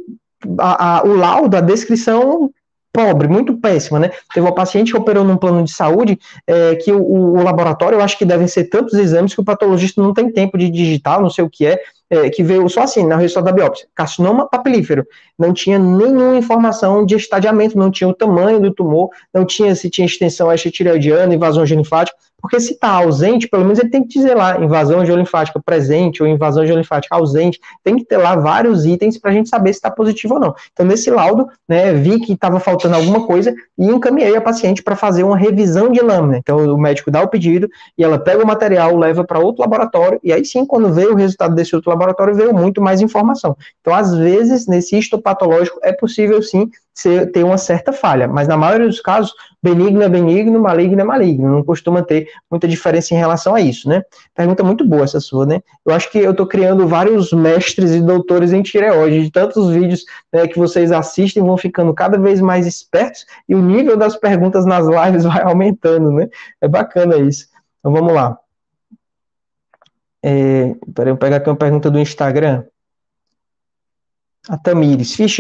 a, 0.59 0.99
a, 0.99 1.03
o 1.05 1.15
laudo, 1.15 1.57
a 1.57 1.61
descrição 1.61 2.51
pobre, 2.95 3.27
muito 3.27 3.57
péssima, 3.57 3.99
né? 3.99 4.13
Teve 4.33 4.47
uma 4.47 4.55
paciente 4.55 4.93
que 4.93 4.97
operou 4.97 5.25
num 5.25 5.37
plano 5.37 5.65
de 5.65 5.73
saúde 5.73 6.17
é, 6.47 6.77
que 6.77 6.93
o, 6.93 7.03
o, 7.03 7.43
laboratório, 7.43 7.97
eu 7.97 8.01
acho 8.01 8.17
que 8.17 8.25
devem 8.25 8.47
ser 8.47 8.67
tantos 8.67 8.95
exames 8.95 9.35
que 9.35 9.41
o 9.41 9.45
patologista 9.45 10.01
não 10.01 10.15
tem 10.15 10.31
tempo 10.31 10.57
de 10.57 10.71
digitar, 10.71 11.21
não 11.21 11.29
sei 11.29 11.43
o 11.43 11.51
que 11.51 11.67
é, 11.67 11.81
é, 12.09 12.31
que 12.31 12.45
veio 12.45 12.69
só 12.69 12.83
assim, 12.83 13.05
na 13.05 13.17
resultado 13.17 13.47
da 13.47 13.53
biópsia, 13.53 13.89
carcinoma 13.97 14.49
papilífero, 14.49 15.05
não 15.37 15.53
tinha 15.53 15.77
nenhuma 15.77 16.37
informação 16.37 17.05
de 17.05 17.17
estadiamento, 17.17 17.77
não 17.77 17.91
tinha 17.91 18.07
o 18.07 18.15
tamanho 18.15 18.61
do 18.61 18.73
tumor, 18.73 19.11
não 19.35 19.45
tinha 19.45 19.75
se 19.75 19.91
tinha 19.91 20.07
extensão 20.07 20.53
extratireoidiana, 20.53 21.35
invasão 21.35 21.67
gelinfática, 21.67 22.17
porque 22.45 22.61
se 22.61 22.75
está 22.75 22.91
ausente, 22.91 23.49
pelo 23.49 23.63
menos 23.63 23.79
ele 23.79 23.89
tem 23.89 24.03
que 24.03 24.19
dizer 24.19 24.35
lá, 24.35 24.63
invasão 24.63 25.03
geolinfática 25.03 25.59
presente 25.65 26.23
ou 26.23 26.29
invasão 26.29 26.67
geolinfática 26.67 27.17
ausente, 27.17 27.59
tem 27.83 27.97
que 27.97 28.05
ter 28.05 28.19
lá 28.19 28.37
vários 28.37 28.85
itens 28.85 29.17
para 29.17 29.31
a 29.31 29.35
gente 29.35 29.49
saber 29.49 29.73
se 29.73 29.79
está 29.79 29.91
positivo 29.91 30.35
ou 30.35 30.41
não. 30.41 30.55
Então, 30.71 30.85
nesse 30.85 31.11
laudo, 31.11 31.49
né, 31.67 31.95
vi 31.95 32.21
que 32.21 32.35
estava 32.35 32.61
faltando 32.61 32.97
alguma 32.97 33.27
coisa 33.27 33.55
e 33.79 33.87
encaminhei 33.87 34.37
a 34.37 34.43
paciente 34.43 34.83
para 34.83 34.95
fazer 34.95 35.23
uma 35.23 35.39
revisão 35.39 35.91
de 35.91 36.03
lâmina. 36.03 36.37
Então, 36.37 36.59
o 36.59 36.77
médico 36.77 37.11
dá 37.11 37.23
o 37.23 37.29
pedido 37.29 37.67
e 37.97 38.05
ela 38.05 38.19
pega 38.19 38.45
o 38.45 38.47
material, 38.47 38.95
leva 38.95 39.25
para 39.25 39.39
outro 39.39 39.63
laboratório, 39.63 40.21
e 40.23 40.31
aí 40.31 40.45
sim, 40.45 40.67
quando 40.67 40.93
veio 40.93 41.13
o 41.13 41.17
resultado 41.17 41.55
desse 41.55 41.75
outro 41.75 41.89
laboratório, 41.89 42.35
veio 42.35 42.53
muito 42.53 42.83
mais 42.83 43.01
informação. 43.01 43.57
Então, 43.81 43.95
às 43.95 44.15
vezes, 44.15 44.67
nesse 44.67 44.99
histopatológico, 44.99 45.81
é 45.83 45.95
possível 45.95 46.43
sim 46.43 46.69
ter 47.33 47.45
uma 47.45 47.59
certa 47.59 47.93
falha, 47.93 48.29
mas 48.29 48.47
na 48.47 48.57
maioria 48.57 48.87
dos 48.87 49.01
casos, 49.01 49.35
benigno 49.63 50.03
é 50.03 50.09
benigno, 50.09 50.61
maligno 50.61 51.01
é 51.01 51.05
maligno, 51.05 51.51
não 51.51 51.65
costuma 51.65 52.03
ter 52.03 52.29
muita 52.51 52.69
diferença 52.69 53.15
em 53.15 53.17
relação 53.17 53.55
a 53.55 53.61
isso, 53.61 53.89
né? 53.89 54.03
Pergunta 54.35 54.63
muito 54.63 54.87
boa 54.87 55.03
essa 55.03 55.19
sua, 55.19 55.45
né? 55.45 55.61
Eu 55.85 55.93
acho 55.93 56.11
que 56.11 56.19
eu 56.19 56.31
estou 56.31 56.47
criando 56.47 56.87
vários 56.87 57.33
mestres 57.33 57.91
e 57.91 58.01
doutores 58.01 58.53
em 58.53 58.63
tireoide, 58.63 59.25
de 59.25 59.31
tantos 59.31 59.71
vídeos 59.71 60.05
né, 60.33 60.47
que 60.47 60.59
vocês 60.59 60.93
assistem, 60.93 61.43
vão 61.43 61.57
ficando 61.57 61.93
cada 61.93 62.17
vez 62.17 62.41
mais 62.41 62.67
espertos 62.67 63.27
e 63.49 63.55
o 63.55 63.61
nível 63.61 63.97
das 63.97 64.17
perguntas 64.17 64.65
nas 64.65 64.87
lives 64.87 65.25
vai 65.25 65.43
aumentando, 65.43 66.13
né? 66.13 66.29
É 66.61 66.69
bacana 66.69 67.17
isso. 67.17 67.47
Então 67.81 67.93
vamos 67.93 68.13
lá. 68.13 68.39
É, 70.23 70.75
peraí, 70.95 71.13
eu 71.13 71.17
pegar 71.17 71.37
aqui 71.37 71.51
uma 71.51 71.57
pergunta 71.57 71.91
do 71.91 71.99
Instagram. 71.99 72.65
A 74.47 74.59
Tamires, 74.59 75.15
fiz 75.15 75.35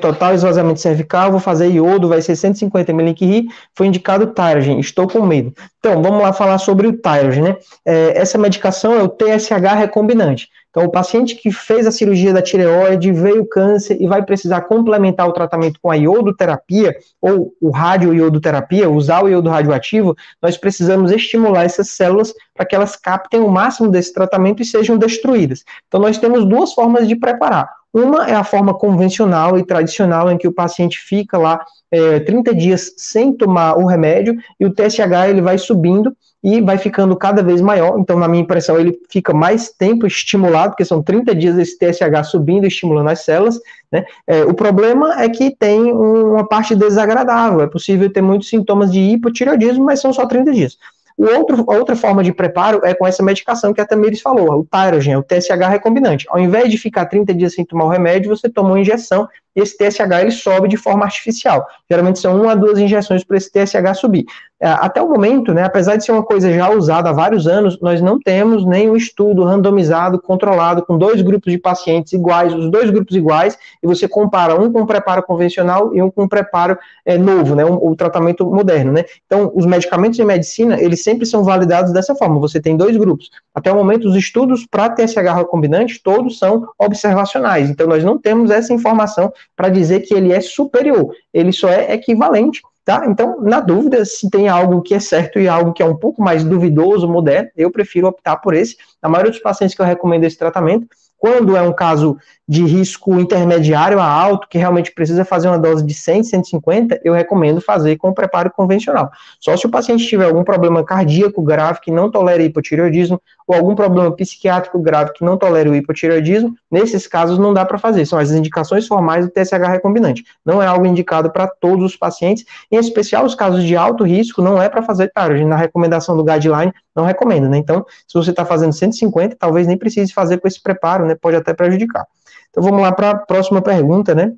total, 0.00 0.32
esvaziamento 0.32 0.80
cervical, 0.80 1.32
vou 1.32 1.40
fazer 1.40 1.68
iodo, 1.68 2.08
vai 2.08 2.22
ser 2.22 2.36
150 2.36 2.92
ml 2.92 3.48
foi 3.74 3.88
indicado 3.88 4.28
Tyrogen, 4.28 4.78
estou 4.78 5.08
com 5.08 5.26
medo. 5.26 5.52
Então, 5.80 6.00
vamos 6.00 6.22
lá 6.22 6.32
falar 6.32 6.58
sobre 6.58 6.86
o 6.86 6.96
Tyrogen, 6.96 7.42
né? 7.42 7.56
É, 7.84 8.16
essa 8.16 8.38
medicação 8.38 8.94
é 8.94 9.02
o 9.02 9.08
TSH 9.08 9.74
recombinante. 9.76 10.48
Então, 10.70 10.84
o 10.84 10.90
paciente 10.90 11.34
que 11.34 11.50
fez 11.50 11.86
a 11.86 11.90
cirurgia 11.90 12.32
da 12.32 12.42
tireoide, 12.42 13.10
veio 13.10 13.48
câncer 13.48 13.96
e 13.98 14.06
vai 14.06 14.22
precisar 14.22 14.60
complementar 14.60 15.26
o 15.26 15.32
tratamento 15.32 15.80
com 15.80 15.90
a 15.90 15.96
iodoterapia 15.96 16.94
ou 17.20 17.54
o 17.60 17.70
radioiodoterapia, 17.70 18.88
usar 18.88 19.24
o 19.24 19.28
iodo 19.28 19.48
radioativo, 19.48 20.14
nós 20.40 20.56
precisamos 20.56 21.10
estimular 21.10 21.64
essas 21.64 21.88
células 21.88 22.34
para 22.54 22.66
que 22.66 22.76
elas 22.76 22.94
captem 22.94 23.40
o 23.40 23.48
máximo 23.48 23.88
desse 23.88 24.12
tratamento 24.12 24.62
e 24.62 24.66
sejam 24.66 24.98
destruídas. 24.98 25.64
Então, 25.88 25.98
nós 25.98 26.18
temos 26.18 26.44
duas 26.44 26.74
formas 26.74 27.08
de 27.08 27.16
preparar. 27.16 27.75
Uma 27.92 28.28
é 28.28 28.34
a 28.34 28.44
forma 28.44 28.74
convencional 28.74 29.58
e 29.58 29.64
tradicional, 29.64 30.30
em 30.30 30.36
que 30.36 30.46
o 30.46 30.52
paciente 30.52 30.98
fica 30.98 31.38
lá 31.38 31.64
é, 31.90 32.20
30 32.20 32.54
dias 32.54 32.92
sem 32.96 33.32
tomar 33.32 33.78
o 33.78 33.86
remédio 33.86 34.36
e 34.58 34.66
o 34.66 34.72
TSH 34.72 35.28
ele 35.28 35.40
vai 35.40 35.56
subindo 35.56 36.14
e 36.42 36.60
vai 36.60 36.78
ficando 36.78 37.16
cada 37.16 37.42
vez 37.42 37.60
maior. 37.60 37.98
Então, 37.98 38.18
na 38.18 38.28
minha 38.28 38.42
impressão, 38.42 38.78
ele 38.78 38.96
fica 39.10 39.34
mais 39.34 39.70
tempo 39.70 40.06
estimulado, 40.06 40.70
porque 40.70 40.84
são 40.84 41.02
30 41.02 41.34
dias 41.34 41.58
esse 41.58 41.76
TSH 41.76 42.30
subindo 42.30 42.64
e 42.64 42.68
estimulando 42.68 43.08
as 43.08 43.24
células. 43.24 43.58
Né? 43.90 44.04
É, 44.26 44.44
o 44.44 44.54
problema 44.54 45.20
é 45.20 45.28
que 45.28 45.50
tem 45.50 45.92
uma 45.92 46.46
parte 46.46 46.74
desagradável. 46.74 47.62
É 47.62 47.66
possível 47.66 48.12
ter 48.12 48.22
muitos 48.22 48.48
sintomas 48.48 48.92
de 48.92 49.00
hipotireoidismo, 49.00 49.84
mas 49.84 50.00
são 50.00 50.12
só 50.12 50.26
30 50.26 50.52
dias. 50.52 50.78
O 51.16 51.24
outro, 51.24 51.64
a 51.68 51.76
outra 51.76 51.96
forma 51.96 52.22
de 52.22 52.32
preparo 52.32 52.80
é 52.84 52.92
com 52.94 53.06
essa 53.06 53.22
medicação 53.22 53.72
que 53.72 53.80
a 53.80 53.86
Tamires 53.86 54.20
falou, 54.20 54.60
o 54.60 54.64
Tyrogen, 54.64 55.16
o 55.16 55.22
TSH 55.22 55.68
recombinante. 55.70 56.26
Ao 56.28 56.38
invés 56.38 56.70
de 56.70 56.76
ficar 56.76 57.06
30 57.06 57.32
dias 57.32 57.54
sem 57.54 57.64
tomar 57.64 57.86
o 57.86 57.88
remédio, 57.88 58.28
você 58.28 58.50
toma 58.50 58.70
uma 58.70 58.80
injeção 58.80 59.26
esse 59.56 59.76
TSH 59.76 60.20
ele 60.20 60.30
sobe 60.30 60.68
de 60.68 60.76
forma 60.76 61.04
artificial. 61.04 61.66
Geralmente 61.90 62.18
são 62.18 62.40
uma 62.40 62.52
a 62.52 62.54
duas 62.54 62.78
injeções 62.78 63.24
para 63.24 63.36
esse 63.36 63.50
TSH 63.50 63.94
subir. 63.94 64.26
É, 64.58 64.68
até 64.68 65.02
o 65.02 65.08
momento, 65.08 65.52
né, 65.52 65.64
apesar 65.64 65.96
de 65.96 66.04
ser 66.04 66.12
uma 66.12 66.22
coisa 66.22 66.50
já 66.50 66.70
usada 66.70 67.10
há 67.10 67.12
vários 67.12 67.46
anos, 67.46 67.78
nós 67.78 68.00
não 68.00 68.18
temos 68.18 68.64
nenhum 68.64 68.96
estudo 68.96 69.44
randomizado, 69.44 70.18
controlado, 70.18 70.82
com 70.82 70.96
dois 70.96 71.20
grupos 71.20 71.52
de 71.52 71.58
pacientes 71.58 72.14
iguais, 72.14 72.54
os 72.54 72.70
dois 72.70 72.88
grupos 72.88 73.14
iguais, 73.14 73.58
e 73.82 73.86
você 73.86 74.08
compara 74.08 74.58
um 74.58 74.72
com 74.72 74.80
um 74.80 74.86
preparo 74.86 75.22
convencional 75.22 75.94
e 75.94 76.00
um 76.00 76.10
com 76.10 76.22
um 76.22 76.28
preparo 76.28 76.78
é, 77.04 77.18
novo, 77.18 77.54
né, 77.54 77.66
um, 77.66 77.74
o 77.74 77.94
tratamento 77.94 78.46
moderno, 78.46 78.92
né. 78.92 79.04
Então, 79.26 79.52
os 79.54 79.66
medicamentos 79.66 80.16
de 80.16 80.24
medicina, 80.24 80.80
eles 80.80 81.02
sempre 81.02 81.26
são 81.26 81.44
validados 81.44 81.92
dessa 81.92 82.14
forma, 82.14 82.40
você 82.40 82.58
tem 82.58 82.78
dois 82.78 82.96
grupos. 82.96 83.28
Até 83.54 83.70
o 83.70 83.76
momento, 83.76 84.08
os 84.08 84.16
estudos 84.16 84.66
para 84.66 84.88
TSH 84.88 85.34
recombinante, 85.34 86.00
todos 86.02 86.38
são 86.38 86.66
observacionais, 86.78 87.68
então 87.68 87.86
nós 87.86 88.02
não 88.02 88.16
temos 88.16 88.50
essa 88.50 88.72
informação 88.72 89.30
para 89.54 89.68
dizer 89.68 90.00
que 90.00 90.14
ele 90.14 90.32
é 90.32 90.40
superior, 90.40 91.14
ele 91.32 91.52
só 91.52 91.68
é 91.68 91.92
equivalente 91.92 92.60
Tá? 92.86 93.04
Então, 93.04 93.40
na 93.40 93.58
dúvida, 93.58 94.04
se 94.04 94.30
tem 94.30 94.48
algo 94.48 94.80
que 94.80 94.94
é 94.94 95.00
certo 95.00 95.40
e 95.40 95.48
algo 95.48 95.72
que 95.72 95.82
é 95.82 95.84
um 95.84 95.96
pouco 95.96 96.22
mais 96.22 96.44
duvidoso, 96.44 97.08
moderno, 97.08 97.50
eu 97.56 97.68
prefiro 97.68 98.06
optar 98.06 98.36
por 98.36 98.54
esse. 98.54 98.76
Na 99.02 99.08
maioria 99.08 99.32
dos 99.32 99.40
pacientes 99.40 99.74
que 99.74 99.82
eu 99.82 99.86
recomendo 99.86 100.22
esse 100.22 100.38
tratamento, 100.38 100.86
quando 101.18 101.56
é 101.56 101.62
um 101.62 101.72
caso 101.72 102.16
de 102.48 102.64
risco 102.64 103.18
intermediário 103.18 103.98
a 103.98 104.06
alto, 104.06 104.48
que 104.48 104.56
realmente 104.56 104.92
precisa 104.92 105.24
fazer 105.24 105.48
uma 105.48 105.58
dose 105.58 105.84
de 105.84 105.92
100, 105.92 106.22
150, 106.24 107.00
eu 107.04 107.12
recomendo 107.12 107.60
fazer 107.60 107.96
com 107.96 108.12
preparo 108.12 108.50
convencional. 108.50 109.10
Só 109.40 109.56
se 109.56 109.66
o 109.66 109.70
paciente 109.70 110.06
tiver 110.06 110.26
algum 110.26 110.44
problema 110.44 110.84
cardíaco 110.84 111.42
grave 111.42 111.80
que 111.80 111.90
não 111.90 112.10
tolere 112.10 112.44
hipotireoidismo, 112.44 113.20
ou 113.48 113.56
algum 113.56 113.74
problema 113.74 114.10
psiquiátrico 114.12 114.78
grave 114.78 115.12
que 115.12 115.24
não 115.24 115.36
tolere 115.36 115.68
o 115.68 115.74
hipotireoidismo, 115.74 116.54
nesses 116.70 117.06
casos 117.06 117.38
não 117.38 117.54
dá 117.54 117.64
para 117.64 117.78
fazer. 117.78 118.04
São 118.06 118.18
as 118.18 118.30
indicações 118.30 118.86
formais 118.86 119.24
do 119.24 119.30
TSH 119.30 119.68
recombinante. 119.68 120.24
Não 120.44 120.62
é 120.62 120.66
algo 120.66 120.86
indicado 120.86 121.30
para 121.30 121.46
todos 121.48 121.84
os 121.84 121.96
pacientes, 121.96 122.44
em 122.70 122.76
especial 122.76 123.24
os 123.24 123.34
casos 123.34 123.64
de 123.64 123.76
alto 123.76 124.04
risco, 124.04 124.42
não 124.42 124.60
é 124.60 124.68
para 124.68 124.82
fazer, 124.82 125.10
claro, 125.12 125.46
na 125.46 125.56
recomendação 125.56 126.16
do 126.16 126.24
guideline 126.24 126.72
não 126.94 127.04
recomenda, 127.04 127.48
né? 127.48 127.58
Então, 127.58 127.84
se 128.08 128.14
você 128.14 128.30
está 128.30 128.44
fazendo 128.44 128.72
150, 128.72 129.36
talvez 129.36 129.66
nem 129.66 129.76
precise 129.76 130.12
fazer 130.12 130.38
com 130.38 130.48
esse 130.48 130.62
preparo, 130.62 131.06
né? 131.06 131.14
Pode 131.14 131.36
até 131.36 131.52
prejudicar. 131.52 132.06
Então 132.56 132.64
vamos 132.64 132.80
lá 132.80 132.90
para 132.90 133.10
a 133.10 133.14
próxima 133.18 133.60
pergunta, 133.60 134.14
né? 134.14 134.32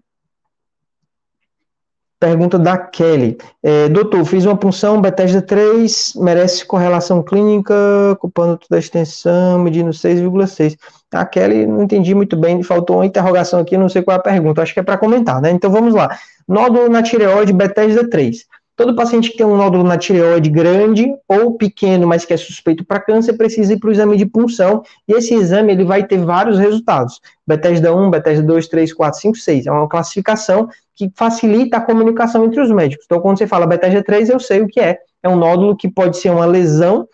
Pergunta 2.18 2.58
da 2.58 2.76
Kelly. 2.76 3.38
É, 3.62 3.88
doutor, 3.88 4.24
fiz 4.24 4.44
uma 4.44 4.56
punção 4.56 5.00
Bethesda 5.00 5.40
3, 5.40 6.14
merece 6.16 6.66
correlação 6.66 7.22
clínica, 7.22 7.72
ocupando 8.10 8.56
toda 8.56 8.74
a 8.74 8.80
extensão, 8.80 9.60
medindo 9.60 9.90
6,6. 9.90 10.76
A 11.12 11.24
Kelly, 11.24 11.64
não 11.64 11.84
entendi 11.84 12.12
muito 12.12 12.36
bem, 12.36 12.60
faltou 12.64 12.96
uma 12.96 13.06
interrogação 13.06 13.60
aqui, 13.60 13.76
não 13.78 13.88
sei 13.88 14.02
qual 14.02 14.16
é 14.16 14.18
a 14.18 14.22
pergunta, 14.22 14.62
acho 14.62 14.74
que 14.74 14.80
é 14.80 14.82
para 14.82 14.98
comentar, 14.98 15.40
né? 15.40 15.52
Então 15.52 15.70
vamos 15.70 15.94
lá. 15.94 16.18
Nódulo 16.48 16.88
na 16.88 17.04
tireoide 17.04 17.52
Bethesda 17.52 18.10
3. 18.10 18.46
Todo 18.78 18.94
paciente 18.94 19.32
que 19.32 19.36
tem 19.36 19.44
um 19.44 19.56
nódulo 19.56 19.82
na 19.82 19.98
tireoide 19.98 20.48
grande 20.48 21.12
ou 21.26 21.54
pequeno, 21.54 22.06
mas 22.06 22.24
que 22.24 22.32
é 22.32 22.36
suspeito 22.36 22.84
para 22.84 23.00
câncer, 23.00 23.32
precisa 23.32 23.72
ir 23.72 23.80
para 23.80 23.88
o 23.88 23.90
exame 23.90 24.16
de 24.16 24.24
punção, 24.24 24.84
e 25.08 25.14
esse 25.14 25.34
exame 25.34 25.72
ele 25.72 25.84
vai 25.84 26.06
ter 26.06 26.18
vários 26.18 26.60
resultados. 26.60 27.20
Bethesda 27.44 27.92
1, 27.92 28.08
Bethesda 28.08 28.46
2, 28.46 28.68
3, 28.68 28.94
4, 28.94 29.20
5, 29.20 29.36
6. 29.36 29.66
É 29.66 29.72
uma 29.72 29.88
classificação 29.88 30.68
que 30.94 31.10
facilita 31.16 31.78
a 31.78 31.80
comunicação 31.80 32.44
entre 32.44 32.60
os 32.60 32.70
médicos. 32.70 33.04
Então, 33.04 33.20
quando 33.20 33.38
você 33.38 33.48
fala 33.48 33.66
Bethesda 33.66 34.00
3, 34.00 34.28
eu 34.28 34.38
sei 34.38 34.60
o 34.60 34.68
que 34.68 34.78
é. 34.78 34.98
É 35.24 35.28
um 35.28 35.34
nódulo 35.34 35.76
que 35.76 35.90
pode 35.90 36.16
ser 36.16 36.30
uma 36.30 36.46
lesão 36.46 37.08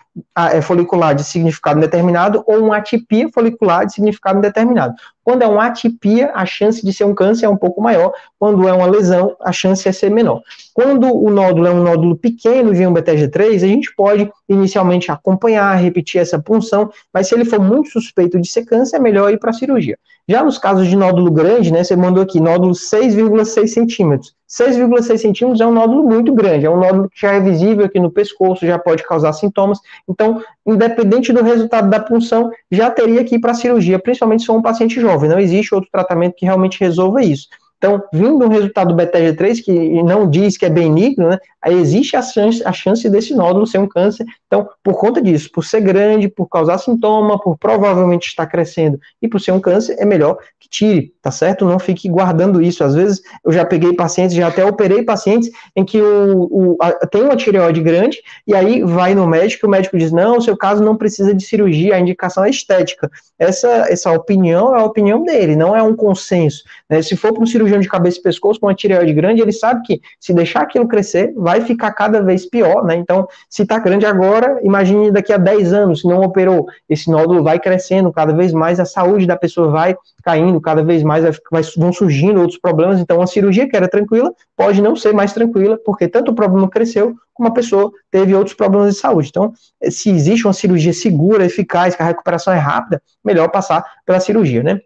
folicular 0.62 1.14
de 1.14 1.24
significado 1.24 1.78
indeterminado 1.78 2.44
ou 2.46 2.64
uma 2.64 2.76
atipia 2.76 3.28
folicular 3.28 3.86
de 3.86 3.94
significado 3.94 4.38
indeterminado. 4.38 4.94
Quando 5.24 5.42
é 5.42 5.46
uma 5.46 5.66
atipia, 5.66 6.30
a 6.34 6.44
chance 6.44 6.84
de 6.84 6.92
ser 6.92 7.04
um 7.04 7.14
câncer 7.14 7.46
é 7.46 7.48
um 7.48 7.56
pouco 7.56 7.80
maior. 7.80 8.12
Quando 8.38 8.68
é 8.68 8.72
uma 8.72 8.86
lesão, 8.86 9.34
a 9.40 9.50
chance 9.52 9.88
é 9.88 9.92
ser 9.92 10.10
menor. 10.10 10.42
Quando 10.74 11.06
o 11.06 11.30
nódulo 11.30 11.66
é 11.66 11.70
um 11.70 11.82
nódulo 11.82 12.16
pequeno 12.16 12.74
de 12.74 12.86
um 12.86 12.92
BTG3, 12.92 13.56
a 13.56 13.58
gente 13.58 13.94
pode 13.96 14.30
inicialmente 14.48 15.10
acompanhar, 15.10 15.74
repetir 15.76 16.20
essa 16.20 16.38
punção, 16.38 16.90
mas 17.12 17.28
se 17.28 17.34
ele 17.34 17.44
for 17.44 17.58
muito 17.58 17.90
suspeito 17.90 18.38
de 18.38 18.48
ser 18.48 18.66
câncer, 18.66 18.96
é 18.96 19.00
melhor 19.00 19.32
ir 19.32 19.38
para 19.38 19.50
a 19.50 19.54
cirurgia. 19.54 19.98
Já 20.28 20.42
nos 20.42 20.56
casos 20.56 20.88
de 20.88 20.96
nódulo 20.96 21.30
grande, 21.30 21.70
né, 21.70 21.84
você 21.84 21.94
mandou 21.94 22.22
aqui 22.22 22.40
nódulo 22.40 22.72
6,6 22.72 23.66
centímetros. 23.68 24.34
6,6 24.48 25.18
centímetros 25.18 25.60
é 25.60 25.66
um 25.66 25.72
nódulo 25.72 26.04
muito 26.04 26.32
grande, 26.32 26.64
é 26.64 26.70
um 26.70 26.78
nódulo 26.78 27.10
que 27.10 27.20
já 27.20 27.32
é 27.32 27.40
visível 27.40 27.84
aqui 27.84 27.98
no 27.98 28.10
pescoço, 28.10 28.64
já 28.64 28.78
pode 28.78 29.02
causar 29.02 29.32
sintomas. 29.32 29.78
Então, 30.08 30.42
independente 30.66 31.32
do 31.32 31.42
resultado 31.42 31.88
da 31.88 31.98
punção, 31.98 32.50
já 32.70 32.90
teria 32.90 33.24
que 33.24 33.36
ir 33.36 33.38
para 33.38 33.52
a 33.52 33.54
cirurgia, 33.54 33.98
principalmente 33.98 34.40
se 34.40 34.46
for 34.46 34.56
um 34.56 34.62
paciente 34.62 35.00
jovem. 35.00 35.30
Não 35.30 35.38
existe 35.38 35.74
outro 35.74 35.90
tratamento 35.90 36.34
que 36.36 36.44
realmente 36.44 36.80
resolva 36.80 37.22
isso. 37.22 37.48
Então, 37.84 38.02
vindo 38.14 38.42
um 38.46 38.48
resultado 38.48 38.94
beta-G3 38.94 39.62
que 39.62 40.02
não 40.02 40.26
diz 40.26 40.56
que 40.56 40.64
é 40.64 40.70
benigno, 40.70 41.28
né, 41.28 41.38
existe 41.66 42.16
a 42.16 42.22
chance, 42.22 42.62
a 42.64 42.72
chance 42.72 43.06
desse 43.10 43.34
nódulo 43.34 43.66
ser 43.66 43.76
um 43.76 43.86
câncer. 43.86 44.24
Então, 44.46 44.66
por 44.82 44.94
conta 44.94 45.20
disso, 45.20 45.50
por 45.52 45.64
ser 45.64 45.82
grande, 45.82 46.28
por 46.28 46.46
causar 46.46 46.78
sintoma, 46.78 47.38
por 47.38 47.58
provavelmente 47.58 48.26
estar 48.26 48.46
crescendo 48.46 48.98
e 49.20 49.28
por 49.28 49.38
ser 49.38 49.52
um 49.52 49.60
câncer, 49.60 49.96
é 49.98 50.04
melhor 50.06 50.38
que 50.58 50.68
tire, 50.68 51.12
tá 51.20 51.30
certo? 51.30 51.66
Não 51.66 51.78
fique 51.78 52.08
guardando 52.08 52.62
isso. 52.62 52.82
Às 52.82 52.94
vezes, 52.94 53.20
eu 53.44 53.52
já 53.52 53.66
peguei 53.66 53.92
pacientes, 53.92 54.34
já 54.34 54.48
até 54.48 54.64
operei 54.64 55.02
pacientes 55.02 55.50
em 55.76 55.84
que 55.84 56.00
o, 56.00 56.48
o 56.50 56.76
a, 56.80 57.06
tem 57.06 57.22
uma 57.22 57.36
tireoide 57.36 57.82
grande 57.82 58.22
e 58.46 58.54
aí 58.54 58.82
vai 58.82 59.14
no 59.14 59.26
médico 59.26 59.66
e 59.66 59.68
o 59.68 59.70
médico 59.70 59.98
diz, 59.98 60.10
não, 60.10 60.38
o 60.38 60.42
seu 60.42 60.56
caso 60.56 60.82
não 60.82 60.96
precisa 60.96 61.34
de 61.34 61.44
cirurgia, 61.44 61.96
a 61.96 62.00
indicação 62.00 62.44
é 62.44 62.50
estética. 62.50 63.10
Essa, 63.38 63.86
essa 63.90 64.10
opinião 64.12 64.74
é 64.74 64.80
a 64.80 64.84
opinião 64.84 65.22
dele, 65.22 65.54
não 65.54 65.76
é 65.76 65.82
um 65.82 65.94
consenso. 65.94 66.64
Né? 66.88 67.02
Se 67.02 67.16
for 67.16 67.32
para 67.32 67.42
um 67.42 67.46
cirurgião 67.46 67.73
de 67.80 67.88
cabeça 67.88 68.18
e 68.18 68.22
pescoço 68.22 68.60
com 68.60 68.66
uma 68.66 68.74
tireoide 68.74 69.12
grande, 69.12 69.42
ele 69.42 69.52
sabe 69.52 69.82
que 69.82 70.00
se 70.20 70.32
deixar 70.32 70.62
aquilo 70.62 70.86
crescer, 70.86 71.32
vai 71.36 71.60
ficar 71.60 71.92
cada 71.92 72.22
vez 72.22 72.46
pior, 72.46 72.84
né? 72.84 72.96
Então, 72.96 73.26
se 73.48 73.62
está 73.62 73.78
grande 73.78 74.06
agora, 74.06 74.60
imagine 74.62 75.10
daqui 75.10 75.32
a 75.32 75.36
10 75.36 75.72
anos, 75.72 76.00
se 76.00 76.08
não 76.08 76.20
operou, 76.22 76.66
esse 76.88 77.10
nódulo 77.10 77.42
vai 77.42 77.58
crescendo 77.58 78.12
cada 78.12 78.32
vez 78.32 78.52
mais, 78.52 78.80
a 78.80 78.84
saúde 78.84 79.26
da 79.26 79.36
pessoa 79.36 79.68
vai 79.68 79.96
caindo, 80.22 80.60
cada 80.60 80.82
vez 80.82 81.02
mais 81.02 81.24
vai, 81.50 81.62
vão 81.76 81.92
surgindo 81.92 82.40
outros 82.40 82.58
problemas, 82.58 82.98
então 82.98 83.20
a 83.20 83.26
cirurgia 83.26 83.68
que 83.68 83.76
era 83.76 83.88
tranquila 83.88 84.32
pode 84.56 84.80
não 84.80 84.96
ser 84.96 85.12
mais 85.12 85.32
tranquila, 85.32 85.78
porque 85.84 86.08
tanto 86.08 86.30
o 86.30 86.34
problema 86.34 86.68
cresceu, 86.68 87.14
como 87.34 87.48
a 87.48 87.52
pessoa 87.52 87.90
teve 88.10 88.34
outros 88.34 88.54
problemas 88.54 88.94
de 88.94 89.00
saúde. 89.00 89.28
Então, 89.28 89.52
se 89.90 90.08
existe 90.10 90.46
uma 90.46 90.52
cirurgia 90.52 90.92
segura, 90.92 91.44
eficaz, 91.44 91.94
que 91.94 92.02
a 92.02 92.06
recuperação 92.06 92.54
é 92.54 92.58
rápida, 92.58 93.02
melhor 93.24 93.48
passar 93.48 93.84
pela 94.06 94.20
cirurgia, 94.20 94.62
né? 94.62 94.80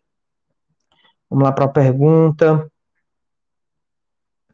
Vamos 1.30 1.44
lá 1.44 1.52
para 1.52 1.66
a 1.66 1.68
pergunta. 1.68 2.70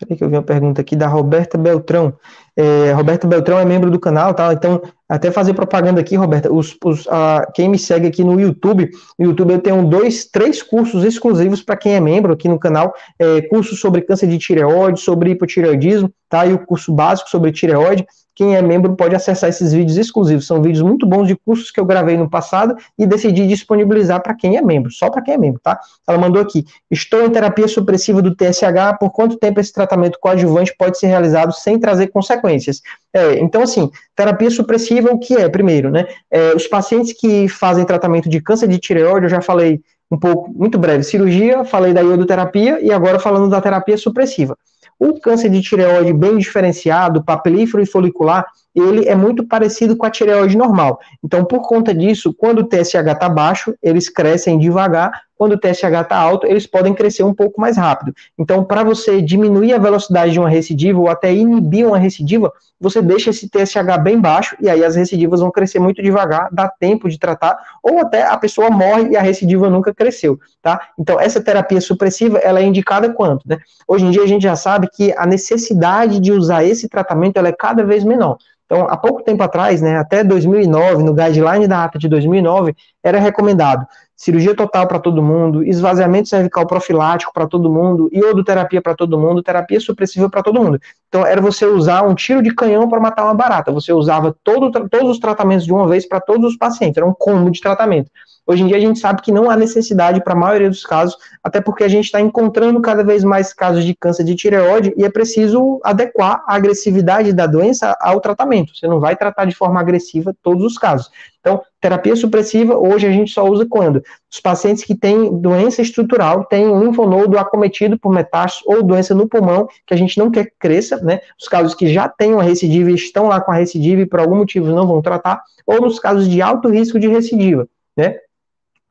Peraí 0.04 0.18
que 0.18 0.24
eu 0.24 0.28
vi 0.28 0.36
uma 0.36 0.42
pergunta 0.42 0.80
aqui 0.80 0.94
da 0.94 1.06
Roberta 1.06 1.56
Beltrão. 1.56 2.14
É, 2.56 2.92
Roberta 2.92 3.26
Beltrão 3.26 3.58
é 3.58 3.64
membro 3.64 3.90
do 3.90 3.98
canal, 3.98 4.32
tá? 4.32 4.52
Então, 4.52 4.80
até 5.08 5.30
fazer 5.30 5.54
propaganda 5.54 6.00
aqui, 6.00 6.14
Roberta, 6.14 6.52
os, 6.52 6.76
os, 6.84 7.08
a, 7.08 7.50
quem 7.52 7.68
me 7.68 7.78
segue 7.78 8.06
aqui 8.06 8.22
no 8.22 8.40
YouTube, 8.40 8.90
no 9.18 9.26
YouTube 9.26 9.52
eu 9.52 9.60
tenho 9.60 9.82
dois, 9.88 10.26
três 10.26 10.62
cursos 10.62 11.04
exclusivos 11.04 11.62
para 11.62 11.76
quem 11.76 11.94
é 11.94 12.00
membro 12.00 12.32
aqui 12.32 12.48
no 12.48 12.58
canal, 12.58 12.94
é, 13.18 13.42
cursos 13.42 13.80
sobre 13.80 14.02
câncer 14.02 14.28
de 14.28 14.38
tireoide, 14.38 15.00
sobre 15.00 15.30
hipotireoidismo, 15.30 16.12
tá? 16.28 16.46
E 16.46 16.52
o 16.52 16.64
curso 16.64 16.92
básico 16.92 17.28
sobre 17.28 17.50
tireoide, 17.50 18.06
quem 18.34 18.56
é 18.56 18.62
membro 18.62 18.96
pode 18.96 19.14
acessar 19.14 19.48
esses 19.48 19.72
vídeos 19.72 19.96
exclusivos. 19.96 20.46
São 20.46 20.60
vídeos 20.60 20.82
muito 20.82 21.06
bons 21.06 21.28
de 21.28 21.36
cursos 21.36 21.70
que 21.70 21.78
eu 21.78 21.84
gravei 21.84 22.16
no 22.16 22.28
passado 22.28 22.74
e 22.98 23.06
decidi 23.06 23.46
disponibilizar 23.46 24.22
para 24.22 24.34
quem 24.34 24.56
é 24.56 24.62
membro, 24.62 24.90
só 24.90 25.08
para 25.08 25.22
quem 25.22 25.34
é 25.34 25.38
membro, 25.38 25.60
tá? 25.62 25.78
Ela 26.06 26.18
mandou 26.18 26.42
aqui: 26.42 26.64
Estou 26.90 27.24
em 27.24 27.30
terapia 27.30 27.68
supressiva 27.68 28.20
do 28.20 28.34
TSH. 28.34 28.98
Por 28.98 29.10
quanto 29.10 29.36
tempo 29.36 29.60
esse 29.60 29.72
tratamento 29.72 30.18
coadjuvante 30.20 30.74
pode 30.76 30.98
ser 30.98 31.06
realizado 31.06 31.52
sem 31.52 31.78
trazer 31.78 32.08
consequências? 32.08 32.80
É, 33.12 33.38
então, 33.38 33.62
assim, 33.62 33.90
terapia 34.16 34.50
supressiva, 34.50 35.10
o 35.10 35.18
que 35.18 35.36
é? 35.36 35.48
Primeiro, 35.48 35.90
né? 35.90 36.06
É, 36.30 36.54
os 36.54 36.66
pacientes 36.66 37.12
que 37.12 37.48
fazem 37.48 37.84
tratamento 37.84 38.28
de 38.28 38.40
câncer 38.40 38.66
de 38.66 38.78
tireoide, 38.78 39.26
eu 39.26 39.30
já 39.30 39.40
falei 39.40 39.80
um 40.10 40.18
pouco, 40.18 40.50
muito 40.52 40.78
breve, 40.78 41.02
cirurgia, 41.02 41.64
falei 41.64 41.92
da 41.92 42.00
iodoterapia 42.00 42.80
e 42.80 42.92
agora 42.92 43.18
falando 43.18 43.48
da 43.48 43.60
terapia 43.60 43.96
supressiva. 43.96 44.56
O 44.98 45.20
câncer 45.20 45.48
de 45.50 45.60
tireoide 45.60 46.12
bem 46.12 46.38
diferenciado, 46.38 47.24
papilífero 47.24 47.82
e 47.82 47.86
folicular, 47.86 48.46
ele 48.74 49.08
é 49.08 49.14
muito 49.14 49.46
parecido 49.46 49.96
com 49.96 50.06
a 50.06 50.10
tireoide 50.10 50.56
normal. 50.56 50.98
Então, 51.22 51.44
por 51.44 51.62
conta 51.62 51.94
disso, 51.94 52.34
quando 52.34 52.60
o 52.60 52.64
TSH 52.64 53.12
está 53.12 53.28
baixo, 53.28 53.74
eles 53.82 54.08
crescem 54.08 54.58
devagar, 54.58 55.22
quando 55.36 55.52
o 55.52 55.58
TSH 55.58 56.02
está 56.02 56.16
alto, 56.16 56.46
eles 56.46 56.66
podem 56.66 56.94
crescer 56.94 57.22
um 57.22 57.34
pouco 57.34 57.60
mais 57.60 57.76
rápido. 57.76 58.14
Então, 58.38 58.64
para 58.64 58.82
você 58.82 59.20
diminuir 59.20 59.72
a 59.72 59.78
velocidade 59.78 60.32
de 60.32 60.38
uma 60.38 60.48
recidiva 60.48 61.00
ou 61.00 61.08
até 61.08 61.32
inibir 61.32 61.86
uma 61.86 61.98
recidiva, 61.98 62.52
você 62.80 63.00
deixa 63.00 63.30
esse 63.30 63.48
TSH 63.48 63.98
bem 64.02 64.20
baixo 64.20 64.56
e 64.60 64.68
aí 64.68 64.84
as 64.84 64.94
recidivas 64.94 65.40
vão 65.40 65.50
crescer 65.50 65.78
muito 65.78 66.02
devagar, 66.02 66.48
dá 66.52 66.68
tempo 66.68 67.08
de 67.08 67.18
tratar, 67.18 67.58
ou 67.82 67.98
até 68.00 68.22
a 68.26 68.36
pessoa 68.36 68.70
morre 68.70 69.10
e 69.10 69.16
a 69.16 69.22
recidiva 69.22 69.70
nunca 69.70 69.94
cresceu, 69.94 70.38
tá? 70.62 70.80
Então, 70.98 71.18
essa 71.20 71.40
terapia 71.40 71.80
supressiva, 71.80 72.38
ela 72.38 72.60
é 72.60 72.64
indicada 72.64 73.12
quanto, 73.12 73.48
né? 73.48 73.58
Hoje 73.88 74.04
em 74.04 74.10
dia 74.10 74.22
a 74.22 74.26
gente 74.26 74.42
já 74.42 74.56
sabe 74.56 74.88
que 74.92 75.14
a 75.16 75.26
necessidade 75.26 76.20
de 76.20 76.32
usar 76.32 76.64
esse 76.64 76.88
tratamento, 76.88 77.38
ela 77.38 77.48
é 77.48 77.52
cada 77.52 77.84
vez 77.84 78.04
menor. 78.04 78.36
Então, 78.66 78.86
há 78.88 78.96
pouco 78.96 79.22
tempo 79.22 79.42
atrás, 79.42 79.82
né, 79.82 79.96
até 79.98 80.24
2009, 80.24 81.02
no 81.02 81.12
guideline 81.12 81.68
da 81.68 81.84
ata 81.84 81.98
de 81.98 82.08
2009, 82.08 82.74
era 83.02 83.18
recomendado 83.18 83.86
cirurgia 84.16 84.54
total 84.54 84.86
para 84.86 84.98
todo 84.98 85.22
mundo, 85.22 85.62
esvaziamento 85.64 86.28
cervical 86.28 86.66
profilático 86.66 87.32
para 87.32 87.46
todo 87.46 87.70
mundo, 87.70 88.08
iodoterapia 88.12 88.80
para 88.80 88.94
todo 88.94 89.18
mundo, 89.18 89.42
terapia 89.42 89.80
supressiva 89.80 90.30
para 90.30 90.42
todo 90.42 90.62
mundo. 90.62 90.80
Então 91.08 91.26
era 91.26 91.40
você 91.40 91.66
usar 91.66 92.02
um 92.02 92.14
tiro 92.14 92.42
de 92.42 92.54
canhão 92.54 92.88
para 92.88 93.00
matar 93.00 93.24
uma 93.24 93.34
barata. 93.34 93.72
Você 93.72 93.92
usava 93.92 94.34
todo, 94.44 94.70
todos 94.88 95.10
os 95.10 95.18
tratamentos 95.18 95.64
de 95.64 95.72
uma 95.72 95.88
vez 95.88 96.06
para 96.06 96.20
todos 96.20 96.52
os 96.52 96.56
pacientes, 96.56 96.96
era 96.96 97.06
um 97.06 97.14
combo 97.14 97.50
de 97.50 97.60
tratamento. 97.60 98.10
Hoje 98.46 98.62
em 98.62 98.66
dia 98.66 98.76
a 98.76 98.80
gente 98.80 98.98
sabe 98.98 99.22
que 99.22 99.32
não 99.32 99.50
há 99.50 99.56
necessidade 99.56 100.22
para 100.22 100.34
a 100.34 100.36
maioria 100.36 100.68
dos 100.68 100.84
casos, 100.84 101.16
até 101.42 101.60
porque 101.62 101.82
a 101.82 101.88
gente 101.88 102.04
está 102.04 102.20
encontrando 102.20 102.80
cada 102.82 103.02
vez 103.02 103.24
mais 103.24 103.54
casos 103.54 103.84
de 103.84 103.94
câncer 103.94 104.22
de 104.22 104.34
tireoide 104.34 104.92
e 104.98 105.04
é 105.04 105.10
preciso 105.10 105.80
adequar 105.82 106.44
a 106.46 106.54
agressividade 106.54 107.32
da 107.32 107.46
doença 107.46 107.96
ao 108.00 108.20
tratamento. 108.20 108.76
Você 108.76 108.86
não 108.86 109.00
vai 109.00 109.16
tratar 109.16 109.46
de 109.46 109.54
forma 109.54 109.80
agressiva 109.80 110.34
todos 110.42 110.64
os 110.64 110.76
casos. 110.76 111.10
Então, 111.40 111.62
terapia 111.80 112.16
supressiva, 112.16 112.76
hoje 112.76 113.06
a 113.06 113.10
gente 113.10 113.30
só 113.30 113.46
usa 113.46 113.66
quando? 113.66 114.02
Os 114.30 114.40
pacientes 114.40 114.84
que 114.84 114.94
têm 114.94 115.38
doença 115.40 115.82
estrutural, 115.82 116.44
têm 116.44 116.66
um 116.66 116.82
linfonodo 116.82 117.38
acometido 117.38 117.98
por 117.98 118.12
metástase 118.12 118.64
ou 118.66 118.82
doença 118.82 119.14
no 119.14 119.28
pulmão, 119.28 119.68
que 119.86 119.92
a 119.92 119.96
gente 119.96 120.18
não 120.18 120.30
quer 120.30 120.46
que 120.46 120.54
cresça, 120.58 120.96
né? 120.98 121.20
Os 121.38 121.48
casos 121.48 121.74
que 121.74 121.92
já 121.92 122.08
têm 122.08 122.32
uma 122.32 122.42
recidiva 122.42 122.90
e 122.90 122.94
estão 122.94 123.26
lá 123.26 123.40
com 123.40 123.52
a 123.52 123.56
recidiva 123.56 124.02
e 124.02 124.06
por 124.06 124.20
algum 124.20 124.36
motivo 124.36 124.66
não 124.74 124.86
vão 124.86 125.02
tratar, 125.02 125.42
ou 125.66 125.80
nos 125.82 125.98
casos 125.98 126.28
de 126.28 126.40
alto 126.40 126.68
risco 126.68 126.98
de 126.98 127.08
recidiva, 127.08 127.68
né? 127.96 128.16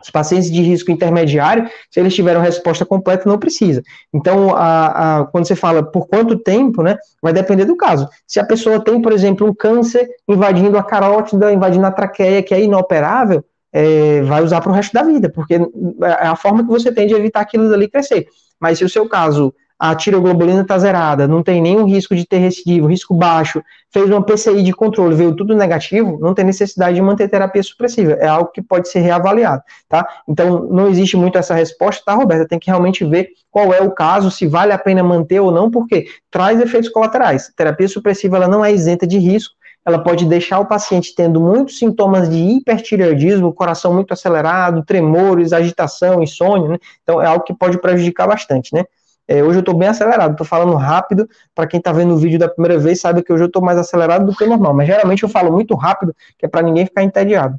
Os 0.03 0.09
pacientes 0.09 0.51
de 0.51 0.61
risco 0.61 0.91
intermediário, 0.91 1.69
se 1.89 1.99
eles 1.99 2.13
tiveram 2.13 2.41
resposta 2.41 2.85
completa, 2.85 3.27
não 3.27 3.39
precisa. 3.39 3.81
Então, 4.13 4.53
a, 4.55 5.19
a, 5.19 5.25
quando 5.25 5.47
você 5.47 5.55
fala 5.55 5.81
por 5.81 6.07
quanto 6.07 6.37
tempo, 6.37 6.83
né, 6.83 6.97
vai 7.21 7.31
depender 7.31 7.65
do 7.65 7.77
caso. 7.77 8.07
Se 8.27 8.39
a 8.39 8.45
pessoa 8.45 8.83
tem, 8.83 9.01
por 9.01 9.13
exemplo, 9.13 9.47
um 9.47 9.53
câncer 9.53 10.07
invadindo 10.27 10.77
a 10.77 10.83
carótida, 10.83 11.53
invadindo 11.53 11.85
a 11.85 11.91
traqueia, 11.91 12.43
que 12.43 12.53
é 12.53 12.61
inoperável, 12.61 13.43
é, 13.71 14.21
vai 14.21 14.43
usar 14.43 14.61
para 14.61 14.71
o 14.71 14.75
resto 14.75 14.93
da 14.93 15.03
vida, 15.03 15.29
porque 15.29 15.55
é 15.55 16.27
a 16.27 16.35
forma 16.35 16.63
que 16.63 16.69
você 16.69 16.91
tem 16.91 17.07
de 17.07 17.15
evitar 17.15 17.41
aquilo 17.41 17.69
dali 17.69 17.87
crescer. 17.87 18.27
Mas 18.59 18.77
se 18.77 18.85
o 18.85 18.89
seu 18.89 19.09
caso 19.09 19.53
a 19.85 19.93
tiroglobulina 19.93 20.61
está 20.61 20.79
zerada, 20.79 21.27
não 21.27 21.43
tem 21.43 21.61
nenhum 21.61 21.83
risco 21.83 22.15
de 22.15 22.25
ter 22.25 22.37
recidivo, 22.37 22.87
risco 22.87 23.13
baixo, 23.13 23.61
fez 23.91 24.09
uma 24.09 24.23
PCI 24.23 24.63
de 24.63 24.71
controle, 24.71 25.13
veio 25.13 25.35
tudo 25.35 25.53
negativo, 25.53 26.17
não 26.21 26.33
tem 26.33 26.45
necessidade 26.45 26.95
de 26.95 27.01
manter 27.01 27.27
terapia 27.27 27.61
supressiva, 27.61 28.13
é 28.13 28.25
algo 28.25 28.49
que 28.49 28.61
pode 28.61 28.87
ser 28.87 29.01
reavaliado, 29.01 29.61
tá? 29.89 30.07
Então, 30.25 30.69
não 30.71 30.87
existe 30.87 31.17
muito 31.17 31.37
essa 31.37 31.53
resposta, 31.53 32.01
tá, 32.05 32.13
Roberta? 32.13 32.47
Tem 32.47 32.57
que 32.57 32.67
realmente 32.67 33.03
ver 33.03 33.31
qual 33.51 33.73
é 33.73 33.81
o 33.81 33.91
caso, 33.91 34.31
se 34.31 34.47
vale 34.47 34.71
a 34.71 34.77
pena 34.77 35.03
manter 35.03 35.41
ou 35.41 35.51
não, 35.51 35.69
porque 35.69 36.05
traz 36.31 36.61
efeitos 36.61 36.89
colaterais. 36.89 37.51
Terapia 37.53 37.89
supressiva, 37.89 38.37
ela 38.37 38.47
não 38.47 38.63
é 38.63 38.71
isenta 38.71 39.05
de 39.05 39.17
risco, 39.17 39.53
ela 39.85 40.01
pode 40.01 40.25
deixar 40.25 40.61
o 40.61 40.65
paciente 40.65 41.13
tendo 41.13 41.41
muitos 41.41 41.77
sintomas 41.77 42.29
de 42.29 42.37
hipertireoidismo, 42.37 43.51
coração 43.51 43.93
muito 43.93 44.13
acelerado, 44.13 44.81
tremores, 44.85 45.51
agitação, 45.51 46.23
insônia, 46.23 46.69
né? 46.69 46.77
Então, 47.03 47.21
é 47.21 47.25
algo 47.25 47.43
que 47.43 47.53
pode 47.53 47.81
prejudicar 47.81 48.29
bastante, 48.29 48.73
né? 48.73 48.85
É, 49.27 49.41
hoje 49.41 49.57
eu 49.57 49.61
estou 49.61 49.75
bem 49.75 49.87
acelerado, 49.87 50.31
estou 50.31 50.45
falando 50.45 50.75
rápido. 50.75 51.27
Para 51.55 51.67
quem 51.67 51.77
está 51.77 51.91
vendo 51.91 52.13
o 52.13 52.17
vídeo 52.17 52.37
da 52.37 52.49
primeira 52.49 52.77
vez, 52.77 52.99
sabe 52.99 53.23
que 53.23 53.31
hoje 53.31 53.43
eu 53.43 53.47
estou 53.47 53.61
mais 53.61 53.77
acelerado 53.77 54.25
do 54.25 54.35
que 54.35 54.43
o 54.43 54.49
normal. 54.49 54.73
Mas 54.73 54.87
geralmente 54.87 55.23
eu 55.23 55.29
falo 55.29 55.51
muito 55.51 55.75
rápido, 55.75 56.15
que 56.37 56.45
é 56.45 56.49
para 56.49 56.61
ninguém 56.61 56.85
ficar 56.85 57.03
entediado. 57.03 57.57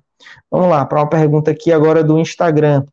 Vamos 0.50 0.68
lá, 0.68 0.84
para 0.84 1.00
uma 1.00 1.08
pergunta 1.08 1.50
aqui 1.50 1.72
agora 1.72 2.02
do 2.04 2.18
Instagram. 2.18 2.84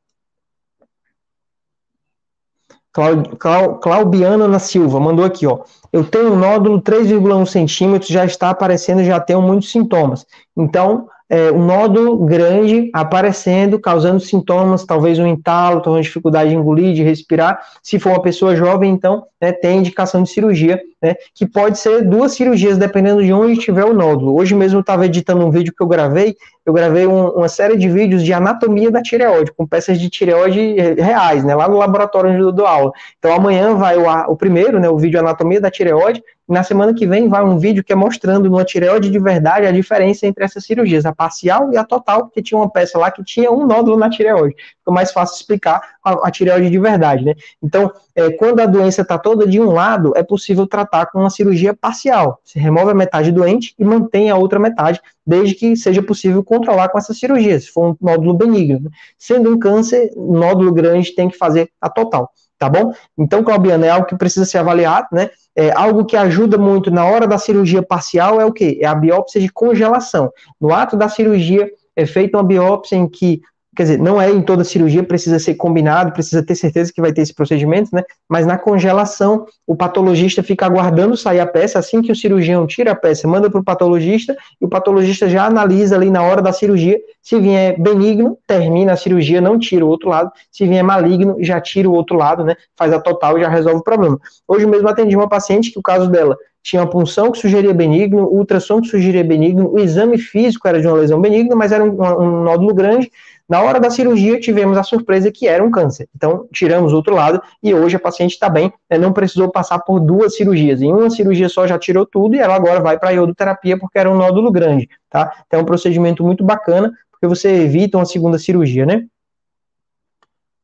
Claudiana 3.82 4.48
na 4.48 4.60
Silva 4.60 5.00
mandou 5.00 5.24
aqui, 5.24 5.48
ó. 5.48 5.60
Eu 5.94 6.04
tenho 6.04 6.34
um 6.34 6.36
nódulo 6.36 6.82
3,1 6.82 7.46
centímetros, 7.46 8.10
já 8.10 8.26
está 8.26 8.50
aparecendo, 8.50 9.04
já 9.04 9.20
tenho 9.20 9.42
muitos 9.42 9.72
sintomas. 9.72 10.26
Então, 10.56 11.08
é, 11.32 11.50
um 11.50 11.66
nódulo 11.66 12.18
grande 12.26 12.90
aparecendo, 12.94 13.80
causando 13.80 14.20
sintomas, 14.20 14.84
talvez 14.84 15.18
um 15.18 15.26
entalo, 15.26 15.80
talvez 15.80 16.06
dificuldade 16.06 16.50
de 16.50 16.58
engolir, 16.58 16.94
de 16.94 17.04
respirar. 17.04 17.58
Se 17.82 17.98
for 17.98 18.10
uma 18.10 18.22
pessoa 18.22 18.54
jovem, 18.54 18.92
então, 18.92 19.24
né, 19.42 19.54
tem 19.54 19.78
indicação 19.78 20.24
de 20.24 20.30
cirurgia, 20.30 20.82
né, 21.02 21.16
que 21.34 21.48
pode 21.48 21.80
ser 21.80 22.04
duas 22.04 22.34
cirurgias, 22.34 22.78
dependendo 22.78 23.24
de 23.24 23.32
onde 23.32 23.58
tiver 23.58 23.86
o 23.86 23.94
nódulo. 23.94 24.36
Hoje 24.36 24.54
mesmo 24.54 24.80
eu 24.80 24.82
estava 24.82 25.06
editando 25.06 25.46
um 25.46 25.50
vídeo 25.50 25.74
que 25.74 25.82
eu 25.82 25.88
gravei, 25.88 26.36
eu 26.66 26.74
gravei 26.74 27.08
um, 27.08 27.30
uma 27.30 27.48
série 27.48 27.78
de 27.78 27.88
vídeos 27.88 28.24
de 28.24 28.34
anatomia 28.34 28.92
da 28.92 29.02
tireoide, 29.02 29.54
com 29.54 29.66
peças 29.66 29.98
de 29.98 30.10
tireoide 30.10 30.76
reais, 31.00 31.46
né, 31.46 31.56
lá 31.56 31.70
no 31.70 31.78
laboratório 31.78 32.30
onde 32.30 32.42
eu 32.42 32.52
dou 32.52 32.68
aula. 32.68 32.92
Então 33.18 33.34
amanhã 33.34 33.74
vai 33.76 33.98
o, 33.98 34.04
o 34.28 34.36
primeiro, 34.36 34.82
né, 34.82 34.90
o 34.90 34.98
vídeo 34.98 35.18
anatomia 35.18 35.62
da 35.62 35.72
tireoide, 35.72 36.22
na 36.52 36.64
semana 36.64 36.94
que 36.94 37.08
vem 37.08 37.30
vai 37.30 37.42
um 37.46 37.58
vídeo 37.58 37.82
que 37.82 37.94
é 37.94 37.96
mostrando 37.96 38.50
numa 38.50 38.66
tireoide 38.66 39.10
de 39.10 39.18
verdade 39.18 39.66
a 39.66 39.72
diferença 39.72 40.28
entre 40.28 40.44
essas 40.44 40.66
cirurgias, 40.66 41.06
a 41.06 41.16
parcial 41.16 41.72
e 41.72 41.78
a 41.78 41.84
total, 41.86 42.26
porque 42.26 42.42
tinha 42.42 42.58
uma 42.58 42.70
peça 42.70 43.00
lá 43.00 43.10
que 43.10 43.24
tinha 43.24 43.50
um 43.50 43.66
nódulo 43.66 43.96
na 43.98 44.10
tireoide. 44.10 44.58
Ficou 44.80 44.94
mais 44.94 45.14
fácil 45.14 45.38
explicar 45.38 45.82
a, 46.04 46.28
a 46.28 46.30
tireoide 46.30 46.70
de 46.70 46.78
verdade, 46.78 47.24
né? 47.24 47.36
Então, 47.64 47.90
é, 48.14 48.32
quando 48.32 48.60
a 48.60 48.66
doença 48.66 49.02
está 49.02 49.18
toda 49.18 49.48
de 49.48 49.62
um 49.62 49.72
lado, 49.72 50.12
é 50.14 50.24
possível 50.24 50.68
tratar 50.68 51.06
com 51.06 51.20
uma 51.20 51.30
cirurgia 51.30 51.74
parcial. 51.74 52.42
Se 52.44 52.60
remove 52.60 52.92
a 52.92 52.96
metade 52.96 53.32
doente 53.32 53.74
e 53.80 53.86
mantém 53.86 54.30
a 54.30 54.36
outra 54.36 54.60
metade, 54.60 55.00
desde 55.26 55.56
que 55.56 55.78
seja 55.78 56.04
possível 56.04 56.44
controlar 56.44 56.90
com 56.90 56.98
essa 56.98 57.14
cirurgia, 57.14 57.58
se 57.62 57.68
for 57.68 57.92
um 57.92 57.98
nódulo 58.02 58.34
benigno. 58.34 58.82
Né? 58.82 58.90
Sendo 59.18 59.50
um 59.54 59.58
câncer, 59.58 60.12
nódulo 60.18 60.74
grande 60.74 61.16
tem 61.16 61.30
que 61.30 61.38
fazer 61.38 61.70
a 61.80 61.90
total 61.90 62.30
tá 62.62 62.70
bom? 62.70 62.94
Então, 63.18 63.44
Claudiana, 63.44 63.88
é 63.88 63.90
algo 63.90 64.06
que 64.06 64.16
precisa 64.16 64.46
ser 64.46 64.60
avaliado, 64.60 65.08
né? 65.12 65.32
É, 65.56 65.72
algo 65.72 66.06
que 66.06 66.16
ajuda 66.16 66.58
muito 66.58 66.90
na 66.90 67.06
hora 67.06 67.28
da 67.28 67.38
cirurgia 67.38 67.84
parcial 67.84 68.40
é 68.40 68.46
o 68.46 68.54
quê? 68.54 68.80
É 68.82 68.88
a 68.88 68.96
biópsia 68.96 69.42
de 69.42 69.50
congelação. 69.50 70.32
No 70.60 70.74
ato 70.74 70.96
da 70.96 71.10
cirurgia, 71.10 71.70
é 71.96 72.06
feita 72.06 72.38
uma 72.38 72.44
biópsia 72.44 72.96
em 72.96 73.08
que 73.08 73.42
quer 73.76 73.84
dizer, 73.84 74.00
não 74.00 74.22
é 74.22 74.30
em 74.30 74.42
toda 74.42 74.64
cirurgia, 74.64 75.02
precisa 75.04 75.40
ser 75.40 75.56
combinado, 75.56 76.12
precisa 76.12 76.44
ter 76.44 76.56
certeza 76.56 76.92
que 76.94 77.00
vai 77.00 77.14
ter 77.14 77.22
esse 77.22 77.34
procedimento, 77.34 77.90
né? 77.94 78.04
Mas 78.28 78.46
na 78.46 78.58
congelação, 78.58 79.46
o 79.66 79.76
patologista 79.76 80.44
fica 80.44 80.66
aguardando 80.66 81.16
sair 81.16 81.40
a 81.40 81.46
peça, 81.46 81.80
assim 81.80 82.02
que 82.02 82.12
o 82.12 82.16
cirurgião 82.16 82.68
tira 82.68 82.92
a 82.92 82.96
peça, 82.96 83.28
manda 83.28 83.50
para 83.50 83.62
o 83.62 83.64
patologista, 83.64 84.36
e 84.60 84.66
o 84.66 84.68
patologista 84.68 85.30
já 85.30 85.46
analisa 85.46 85.96
ali 85.96 86.12
na 86.12 86.22
hora 86.22 86.42
da 86.42 86.52
cirurgia, 86.52 87.00
se 87.22 87.40
vier 87.40 87.80
benigno, 87.80 88.38
termina 88.46 88.92
a 88.92 88.98
cirurgia, 88.98 89.40
não 89.40 89.58
tira 89.58 89.86
o 89.86 89.90
outro 89.90 90.10
lado, 90.10 90.32
se 90.52 90.68
vier 90.68 90.84
maligno, 90.84 91.38
já 91.40 91.62
tira 91.62 91.90
o 91.90 91.94
outro 91.94 92.18
lado, 92.18 92.44
né? 92.44 92.56
Faz 92.76 92.92
a 92.92 93.00
total 93.00 93.38
e 93.38 93.42
já 93.42 93.50
resolve 93.50 93.80
o 93.80 93.84
problema. 93.84 94.20
Hoje 94.46 94.66
mesmo 94.66 94.90
atendi 94.90 95.16
uma 95.16 95.30
paciente 95.30 95.72
que 95.72 95.80
o 95.80 95.84
caso 95.84 96.10
dela 96.10 96.38
tinha 96.64 96.82
uma 96.82 96.90
punção 96.90 97.32
que 97.32 97.40
sugeria 97.40 97.74
benigno, 97.74 98.28
ultrassom 98.28 98.82
que 98.82 98.88
sugeria 98.88 99.24
benigno, 99.24 99.72
o 99.72 99.80
exame 99.80 100.18
físico 100.18 100.68
era 100.68 100.80
de 100.80 100.88
uma 100.88 100.98
lesão 100.98 101.20
benigna, 101.20 101.56
mas 101.56 101.72
era 101.72 101.84
um, 101.84 101.90
um 101.90 102.44
nódulo 102.44 102.74
grande, 102.74 103.12
na 103.48 103.62
hora 103.62 103.80
da 103.80 103.90
cirurgia, 103.90 104.40
tivemos 104.40 104.78
a 104.78 104.84
surpresa 104.84 105.32
que 105.32 105.48
era 105.48 105.64
um 105.64 105.70
câncer. 105.70 106.08
Então, 106.16 106.48
tiramos 106.52 106.94
o 106.94 106.96
outro 106.96 107.14
lado 107.14 107.42
e 107.62 107.74
hoje 107.74 107.96
a 107.96 108.00
paciente 108.00 108.32
está 108.32 108.50
bem, 108.50 108.72
né, 108.90 108.98
não 108.98 109.12
precisou 109.12 109.50
passar 109.50 109.80
por 109.80 110.00
duas 110.00 110.36
cirurgias. 110.36 110.82
Em 110.82 110.92
uma 110.92 111.10
cirurgia 111.10 111.50
só 111.50 111.68
já 111.68 111.78
tirou 111.78 112.06
tudo 112.06 112.36
e 112.36 112.40
ela 112.40 112.56
agora 112.56 112.80
vai 112.80 112.98
para 112.98 113.10
a 113.10 113.12
iodoterapia 113.12 113.78
porque 113.78 114.00
era 114.00 114.10
um 114.10 114.16
nódulo 114.16 114.52
grande, 114.52 114.90
tá? 115.10 115.44
Então, 115.46 115.60
é 115.60 115.64
um 115.64 115.66
procedimento 115.66 116.24
muito 116.24 116.44
bacana 116.44 116.92
porque 117.12 117.28
você 117.28 117.50
evita 117.50 117.98
uma 117.98 118.06
segunda 118.06 118.40
cirurgia, 118.40 118.86
né? 118.86 119.06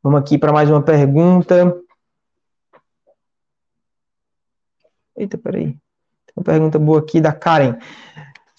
Vamos 0.02 0.22
aqui 0.22 0.38
para 0.38 0.54
mais 0.54 0.70
uma 0.70 0.82
pergunta. 0.82 1.76
Eita, 5.18 5.38
peraí. 5.38 5.66
Tem 5.66 6.34
uma 6.38 6.44
pergunta 6.44 6.80
boa 6.80 7.00
aqui 7.00 7.20
da 7.20 7.34
Karen. 7.34 7.78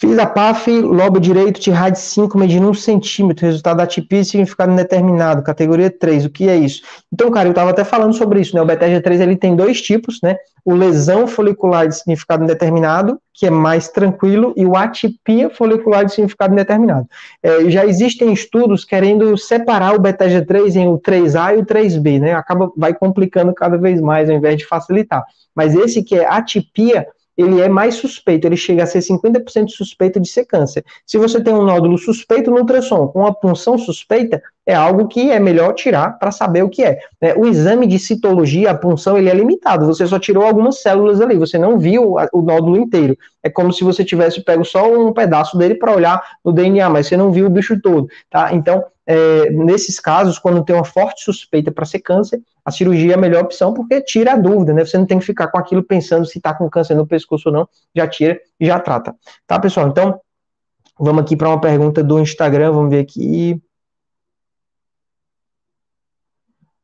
Fiz 0.00 0.16
a 0.16 0.26
PAF, 0.26 0.70
lobo 0.80 1.18
direito, 1.18 1.58
TIRAD 1.58 1.98
5, 1.98 2.38
medindo 2.38 2.70
1 2.70 2.74
centímetro, 2.74 3.44
resultado 3.44 3.80
atipismo 3.80 4.30
significado 4.30 4.70
indeterminado, 4.70 5.42
categoria 5.42 5.90
3, 5.90 6.26
o 6.26 6.30
que 6.30 6.48
é 6.48 6.54
isso? 6.54 6.82
Então, 7.12 7.28
cara, 7.32 7.48
eu 7.48 7.50
estava 7.50 7.70
até 7.70 7.82
falando 7.82 8.12
sobre 8.12 8.40
isso, 8.40 8.54
né, 8.54 8.62
o 8.62 8.64
Bethesda 8.64 9.02
3 9.02 9.20
ele 9.20 9.36
tem 9.36 9.56
dois 9.56 9.82
tipos, 9.82 10.20
né, 10.22 10.36
o 10.64 10.72
lesão 10.72 11.26
folicular 11.26 11.88
de 11.88 11.96
significado 11.96 12.44
indeterminado, 12.44 13.18
que 13.34 13.44
é 13.44 13.50
mais 13.50 13.88
tranquilo, 13.88 14.54
e 14.56 14.64
o 14.64 14.76
atipia 14.76 15.50
folicular 15.50 16.04
de 16.04 16.12
significado 16.12 16.52
indeterminado. 16.52 17.08
É, 17.42 17.68
já 17.68 17.84
existem 17.84 18.32
estudos 18.32 18.84
querendo 18.84 19.36
separar 19.36 19.96
o 19.96 20.00
Bethesda 20.00 20.46
3 20.46 20.76
em 20.76 20.86
o 20.86 20.96
3A 21.00 21.56
e 21.56 21.60
o 21.60 21.66
3B, 21.66 22.20
né, 22.20 22.34
acaba, 22.34 22.70
vai 22.76 22.94
complicando 22.94 23.52
cada 23.52 23.76
vez 23.76 24.00
mais, 24.00 24.30
ao 24.30 24.36
invés 24.36 24.58
de 24.58 24.64
facilitar. 24.64 25.24
Mas 25.56 25.74
esse 25.74 26.04
que 26.04 26.14
é 26.14 26.24
atipia, 26.24 27.04
ele 27.38 27.60
é 27.60 27.68
mais 27.68 27.94
suspeito, 27.94 28.48
ele 28.48 28.56
chega 28.56 28.82
a 28.82 28.86
ser 28.86 28.98
50% 28.98 29.68
suspeito 29.68 30.18
de 30.18 30.28
ser 30.28 30.44
câncer. 30.44 30.84
Se 31.06 31.16
você 31.16 31.40
tem 31.40 31.54
um 31.54 31.62
nódulo 31.62 31.96
suspeito 31.96 32.50
no 32.50 32.58
ultrassom 32.58 33.06
com 33.06 33.20
uma 33.20 33.32
punção 33.32 33.78
suspeita, 33.78 34.42
é 34.66 34.74
algo 34.74 35.06
que 35.06 35.30
é 35.30 35.38
melhor 35.38 35.72
tirar 35.72 36.18
para 36.18 36.32
saber 36.32 36.64
o 36.64 36.68
que 36.68 36.82
é. 36.82 36.98
Né? 37.22 37.34
O 37.36 37.46
exame 37.46 37.86
de 37.86 37.96
citologia, 37.96 38.72
a 38.72 38.74
punção, 38.74 39.16
ele 39.16 39.30
é 39.30 39.34
limitado, 39.34 39.86
você 39.86 40.04
só 40.04 40.18
tirou 40.18 40.44
algumas 40.44 40.82
células 40.82 41.20
ali, 41.20 41.36
você 41.36 41.56
não 41.56 41.78
viu 41.78 42.16
o 42.32 42.42
nódulo 42.42 42.76
inteiro. 42.76 43.16
É 43.40 43.48
como 43.48 43.72
se 43.72 43.84
você 43.84 44.04
tivesse 44.04 44.42
pego 44.42 44.64
só 44.64 44.92
um 44.92 45.12
pedaço 45.12 45.56
dele 45.56 45.76
para 45.76 45.94
olhar 45.94 46.20
no 46.44 46.52
DNA, 46.52 46.90
mas 46.90 47.06
você 47.06 47.16
não 47.16 47.30
viu 47.30 47.46
o 47.46 47.50
bicho 47.50 47.80
todo, 47.80 48.08
tá? 48.28 48.52
Então, 48.52 48.84
é, 49.06 49.48
nesses 49.50 49.98
casos, 49.98 50.38
quando 50.38 50.62
tem 50.62 50.76
uma 50.76 50.84
forte 50.84 51.24
suspeita 51.24 51.72
para 51.72 51.86
ser 51.86 52.00
câncer, 52.00 52.42
a 52.68 52.70
cirurgia 52.70 53.12
é 53.12 53.14
a 53.14 53.18
melhor 53.18 53.44
opção 53.44 53.72
porque 53.72 53.98
tira 54.02 54.34
a 54.34 54.36
dúvida, 54.36 54.74
né? 54.74 54.84
Você 54.84 54.98
não 54.98 55.06
tem 55.06 55.18
que 55.18 55.24
ficar 55.24 55.48
com 55.48 55.56
aquilo 55.56 55.82
pensando 55.82 56.26
se 56.26 56.36
está 56.38 56.52
com 56.52 56.68
câncer 56.68 56.94
no 56.94 57.06
pescoço 57.06 57.48
ou 57.48 57.54
não, 57.54 57.68
já 57.96 58.06
tira 58.06 58.38
e 58.60 58.66
já 58.66 58.78
trata. 58.78 59.16
Tá, 59.46 59.58
pessoal? 59.58 59.88
Então, 59.88 60.20
vamos 61.00 61.22
aqui 61.22 61.34
para 61.34 61.48
uma 61.48 61.58
pergunta 61.58 62.04
do 62.04 62.18
Instagram, 62.18 62.72
vamos 62.72 62.90
ver 62.90 63.00
aqui. 63.00 63.58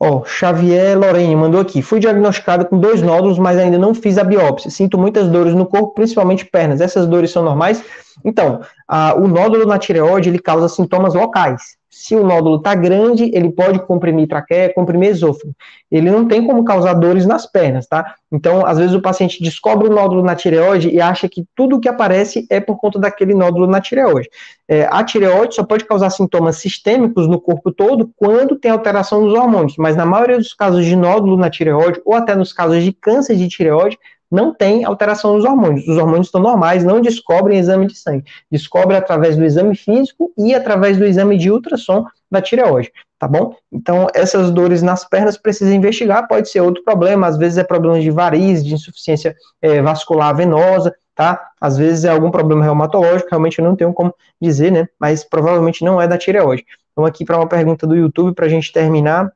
Ó, 0.01 0.25
Xavier 0.25 0.99
Lorene 0.99 1.37
mandou 1.37 1.61
aqui. 1.61 1.83
Fui 1.83 2.01
diagnosticado 2.01 2.65
com 2.65 2.79
dois 2.79 3.03
nódulos, 3.03 3.39
mas 3.39 3.59
ainda 3.59 3.77
não 3.77 3.95
fiz 3.95 4.17
a 4.17 4.25
biópsia. 4.25 4.71
Sinto 4.71 4.97
muitas 4.97 5.29
dores 5.29 5.55
no 5.55 5.67
corpo, 5.67 5.93
principalmente 5.93 6.47
pernas. 6.47 6.81
Essas 6.81 7.07
dores 7.07 7.31
são 7.31 7.43
normais? 7.43 7.85
Então, 8.25 8.63
a, 8.89 9.15
o 9.15 9.29
nódulo 9.29 9.67
na 9.67 9.79
tireoide, 9.79 10.31
ele 10.31 10.39
causa 10.39 10.67
sintomas 10.67 11.13
locais. 11.13 11.77
Se 11.97 12.17
o 12.17 12.25
nódulo 12.25 12.57
está 12.57 12.75
grande, 12.75 13.31
ele 13.33 13.53
pode 13.53 13.79
comprimir 13.87 14.27
traqueia, 14.27 14.75
comprimir 14.75 15.11
esôfago. 15.11 15.55
Ele 15.89 16.11
não 16.11 16.27
tem 16.27 16.45
como 16.45 16.65
causar 16.65 16.93
dores 16.95 17.25
nas 17.25 17.47
pernas, 17.47 17.87
tá? 17.87 18.17
Então, 18.33 18.67
às 18.67 18.79
vezes 18.79 18.93
o 18.97 19.01
paciente 19.01 19.41
descobre 19.41 19.87
o 19.87 19.93
nódulo 19.93 20.21
na 20.21 20.35
tireoide 20.35 20.91
e 20.91 21.01
acha 21.01 21.29
que 21.29 21.45
tudo 21.55 21.79
que 21.79 21.89
aparece 21.89 22.47
é 22.51 22.59
por 22.59 22.79
conta 22.79 22.99
daquele 22.99 23.33
nódulo 23.33 23.69
na 23.69 23.81
tireoide. 23.81 24.29
É, 24.67 24.89
a 24.91 25.05
tireoide 25.05 25.55
só 25.55 25.63
pode 25.63 25.85
causar 25.85 26.11
sintomas 26.11 26.57
sistêmicos 26.57 27.29
no 27.29 27.41
corpo 27.41 27.71
todo 27.71 28.11
quando 28.17 28.57
tem 28.57 28.73
alteração 28.73 29.23
dos 29.23 29.33
hormônios, 29.33 29.77
mas 29.79 29.95
na 29.95 30.05
maioria 30.05 30.39
dos 30.39 30.53
casos 30.53 30.85
de 30.85 30.97
nódulo 30.97 31.37
na 31.37 31.49
tireoide, 31.49 32.03
ou 32.05 32.15
até 32.15 32.35
nos 32.35 32.53
casos 32.53 32.83
de 32.83 32.93
câncer 32.93 33.37
de 33.37 33.49
tireoide, 33.49 33.97
não 34.35 34.53
tem 34.53 34.85
alteração 34.85 35.35
nos 35.35 35.45
hormônios. 35.45 35.87
Os 35.87 35.97
hormônios 35.97 36.27
estão 36.27 36.41
normais, 36.41 36.83
não 36.83 37.01
descobrem 37.01 37.59
exame 37.59 37.87
de 37.87 37.97
sangue. 37.97 38.25
Descobre 38.51 38.97
através 38.97 39.37
do 39.37 39.45
exame 39.45 39.77
físico 39.77 40.33
e 40.37 40.53
através 40.55 40.99
do 40.99 41.05
exame 41.05 41.39
de 41.39 41.53
ultrassom 41.53 42.05
da 42.29 42.43
tireoide, 42.43 42.91
tá 43.17 43.29
bom? 43.29 43.55
Então, 43.73 44.09
essas 44.13 44.51
dores 44.51 44.83
nas 44.83 45.09
pernas 45.09 45.37
precisa 45.37 45.73
investigar, 45.73 46.27
pode 46.27 46.49
ser 46.49 46.61
outro 46.61 46.83
problema, 46.83 47.29
às 47.29 47.39
vezes 47.39 47.59
é 47.59 47.65
problema 47.65 48.01
de 48.01 48.11
varizes, 48.11 48.65
de 48.65 48.75
insuficiência 48.75 49.37
é, 49.63 49.81
vascular 49.81 50.35
venosa, 50.35 50.93
tá? 51.15 51.51
Às 51.61 51.79
vezes 51.79 52.05
é 52.05 52.11
algum 52.11 52.33
problema 52.33 52.65
reumatológico, 52.65 53.31
realmente 53.31 53.61
eu 53.61 53.65
não 53.65 53.77
tenho 53.77 53.93
como 53.93 54.13
dizer, 54.43 54.73
né? 54.73 54.89
Mas 54.99 55.23
provavelmente 55.23 55.85
não 55.85 56.03
é 56.03 56.09
da 56.09 56.19
tireoide. 56.19 56.65
Vamos 56.97 57.09
aqui 57.09 57.25
para 57.25 57.37
uma 57.37 57.49
pergunta 57.49 57.87
do 57.87 57.95
YouTube 57.95 58.35
para 58.35 58.47
a 58.47 58.49
gente 58.49 58.73
terminar. 58.73 59.31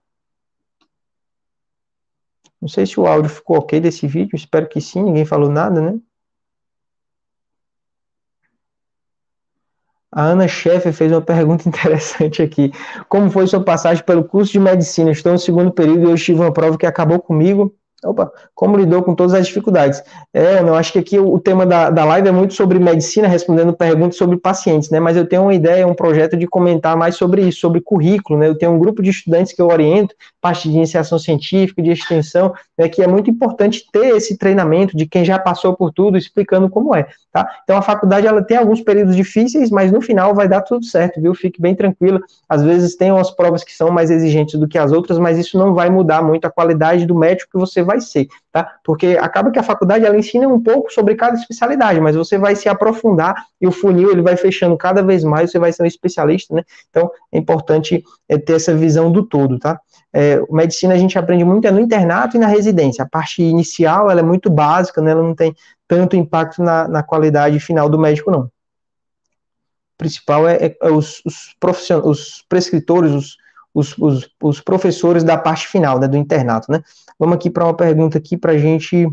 Não 2.61 2.69
sei 2.69 2.87
se 2.87 2.99
o 2.99 3.07
áudio 3.07 3.31
ficou 3.31 3.57
ok 3.59 3.81
desse 3.81 4.07
vídeo, 4.07 4.35
espero 4.35 4.69
que 4.69 4.81
sim, 4.81 5.03
ninguém 5.03 5.25
falou 5.25 5.49
nada, 5.49 5.81
né? 5.81 5.99
A 10.11 10.23
Ana 10.23 10.49
Chefe 10.49 10.91
fez 10.93 11.13
uma 11.13 11.21
pergunta 11.23 11.69
interessante 11.69 12.43
aqui. 12.43 12.73
Como 13.09 13.31
foi 13.31 13.47
sua 13.47 13.63
passagem 13.63 14.03
pelo 14.05 14.25
curso 14.25 14.53
de 14.53 14.59
medicina? 14.59 15.11
Estou 15.11 15.33
no 15.33 15.39
segundo 15.39 15.71
período 15.71 16.09
e 16.09 16.11
eu 16.11 16.17
tive 16.17 16.41
uma 16.41 16.53
prova 16.53 16.77
que 16.77 16.87
acabou 16.87 17.21
comigo. 17.21 17.78
Opa, 18.05 18.31
como 18.55 18.77
lidou 18.77 19.03
com 19.03 19.13
todas 19.13 19.35
as 19.35 19.49
dificuldades? 19.49 20.01
É, 20.33 20.61
eu 20.61 20.75
acho 20.77 20.93
que 20.93 21.01
aqui 21.01 21.19
o, 21.19 21.39
tema 21.41 21.67
da, 21.67 21.91
da 21.91 22.05
live 22.05 22.29
é 22.29 22.33
muito 22.33 22.55
sobre 22.55 22.79
medicina, 22.79 23.27
respondendo 23.27 23.73
perguntas 23.73 24.17
sobre 24.17 24.37
pacientes, 24.37 24.89
né? 24.89 25.01
Mas 25.01 25.17
eu 25.17 25.27
tenho 25.27 25.43
uma 25.43 25.55
ideia, 25.55 25.85
um 25.85 25.95
projeto 25.95 26.37
de 26.37 26.47
comentar 26.47 26.97
mais 26.97 27.17
sobre 27.17 27.43
isso, 27.43 27.59
sobre 27.59 27.81
currículo, 27.81 28.39
né? 28.39 28.47
Eu 28.47 28.57
tenho 28.57 28.71
um 28.71 28.79
grupo 28.79 29.03
de 29.03 29.11
estudantes 29.11 29.53
que 29.53 29.61
eu 29.61 29.67
oriento, 29.67 30.15
parte 30.41 30.69
de 30.69 30.77
iniciação 30.77 31.19
científica, 31.19 31.83
de 31.83 31.91
extensão, 31.91 32.55
né, 32.77 32.89
que 32.89 33.03
é 33.03 33.07
muito 33.09 33.29
importante 33.29 33.85
ter 33.93 34.15
esse 34.15 34.39
treinamento 34.39 34.97
de 34.97 35.05
quem 35.05 35.25
já 35.25 35.39
passou 35.39 35.75
por 35.75 35.93
tudo, 35.93 36.17
explicando 36.17 36.71
como 36.71 36.95
é, 36.95 37.09
tá? 37.33 37.49
Então 37.65 37.77
a 37.77 37.83
faculdade 37.83 38.27
ela 38.27 38.43
tem 38.43 38.57
alguns 38.57 38.81
períodos 38.81 39.17
difíceis, 39.17 39.71
mas 39.71 39.91
no 39.91 40.01
final 40.01 40.35
vai 40.35 40.49
dar 40.49 40.63
tudo 40.63 40.85
certo, 40.85 41.21
viu? 41.21 41.35
Fique 41.35 41.61
bem 41.61 41.75
tranquilo. 41.75 42.21
Às 42.49 42.63
vezes 42.63 42.95
tem 42.95 43.11
umas 43.11 43.31
provas 43.31 43.65
que 43.65 43.73
são 43.73 43.91
mais 43.91 44.11
exigentes 44.11 44.59
do 44.59 44.69
que 44.69 44.79
as 44.79 44.93
outras, 44.93 45.19
mas 45.19 45.37
isso 45.37 45.59
não 45.59 45.75
vai 45.75 45.91
mudar 45.91 46.23
muito 46.23 46.45
a 46.45 46.51
qualidade 46.51 47.05
do 47.05 47.15
médico 47.15 47.51
que 47.53 47.59
você 47.59 47.83
vai 47.89 48.01
ser, 48.01 48.29
tá? 48.53 48.71
Porque 48.85 49.19
acaba 49.19 49.51
que 49.51 49.59
a 49.59 49.63
faculdade 49.63 50.05
ela 50.05 50.17
ensina 50.17 50.47
um 50.47 50.63
pouco 50.63 50.93
sobre 50.93 51.15
cada 51.15 51.37
especialidade, 51.37 52.01
mas 52.01 52.15
você 52.15 52.37
vai 52.37 52.55
se 52.55 52.69
aprofundar 52.69 53.35
e 53.59 53.67
o 53.67 53.73
funil 53.73 54.11
ele 54.13 54.21
vai 54.21 54.37
fechando 54.37 54.77
cada 54.77 55.03
vez 55.03 55.25
mais, 55.25 55.51
você 55.51 55.59
vai 55.59 55.73
ser 55.73 55.83
um 55.83 55.87
especialista, 55.87 56.55
né? 56.55 56.63
Então 56.91 57.11
é 57.33 57.39
importante 57.39 58.05
é, 58.29 58.37
ter 58.37 58.53
essa 58.53 58.75
visão 58.75 59.11
do 59.11 59.25
todo, 59.25 59.59
tá? 59.59 59.81
É, 60.13 60.41
medicina 60.51 60.95
a 60.95 60.99
gente 60.99 61.19
aprende 61.19 61.45
muito 61.45 61.67
é 61.67 61.71
no 61.71 61.81
internato 61.81 62.37
e 62.37 62.41
na 62.41 62.47
residência. 62.47 63.03
A 63.05 63.09
parte 63.09 63.43
inicial 63.43 64.11
ela 64.11 64.21
é 64.21 64.23
muito 64.23 64.51
básica, 64.51 65.01
né? 65.01 65.13
Ela 65.13 65.23
não 65.23 65.35
tem 65.35 65.55
tanto 65.87 66.17
impacto 66.17 66.63
na, 66.63 66.87
na 66.87 67.03
qualidade 67.03 67.59
final 67.59 67.89
do 67.89 67.99
médico, 67.99 68.31
não. 68.31 68.43
O 68.43 68.51
principal 69.97 70.47
é, 70.47 70.57
é, 70.57 70.77
é 70.83 70.91
os, 70.91 71.23
os, 71.25 71.55
os 72.05 72.45
prescritores, 72.49 73.13
os 73.13 73.37
os, 73.75 73.97
os, 73.99 74.29
os 74.43 74.61
professores 74.61 75.23
da 75.23 75.37
parte 75.37 75.67
final, 75.67 75.99
né, 75.99 76.09
do 76.09 76.17
internato, 76.17 76.71
né? 76.71 76.83
Vamos 77.19 77.37
aqui 77.37 77.51
para 77.51 77.65
uma 77.65 77.75
pergunta 77.75 78.19
aqui 78.19 78.37
para 78.37 78.53
a 78.53 78.59
gente. 78.59 79.07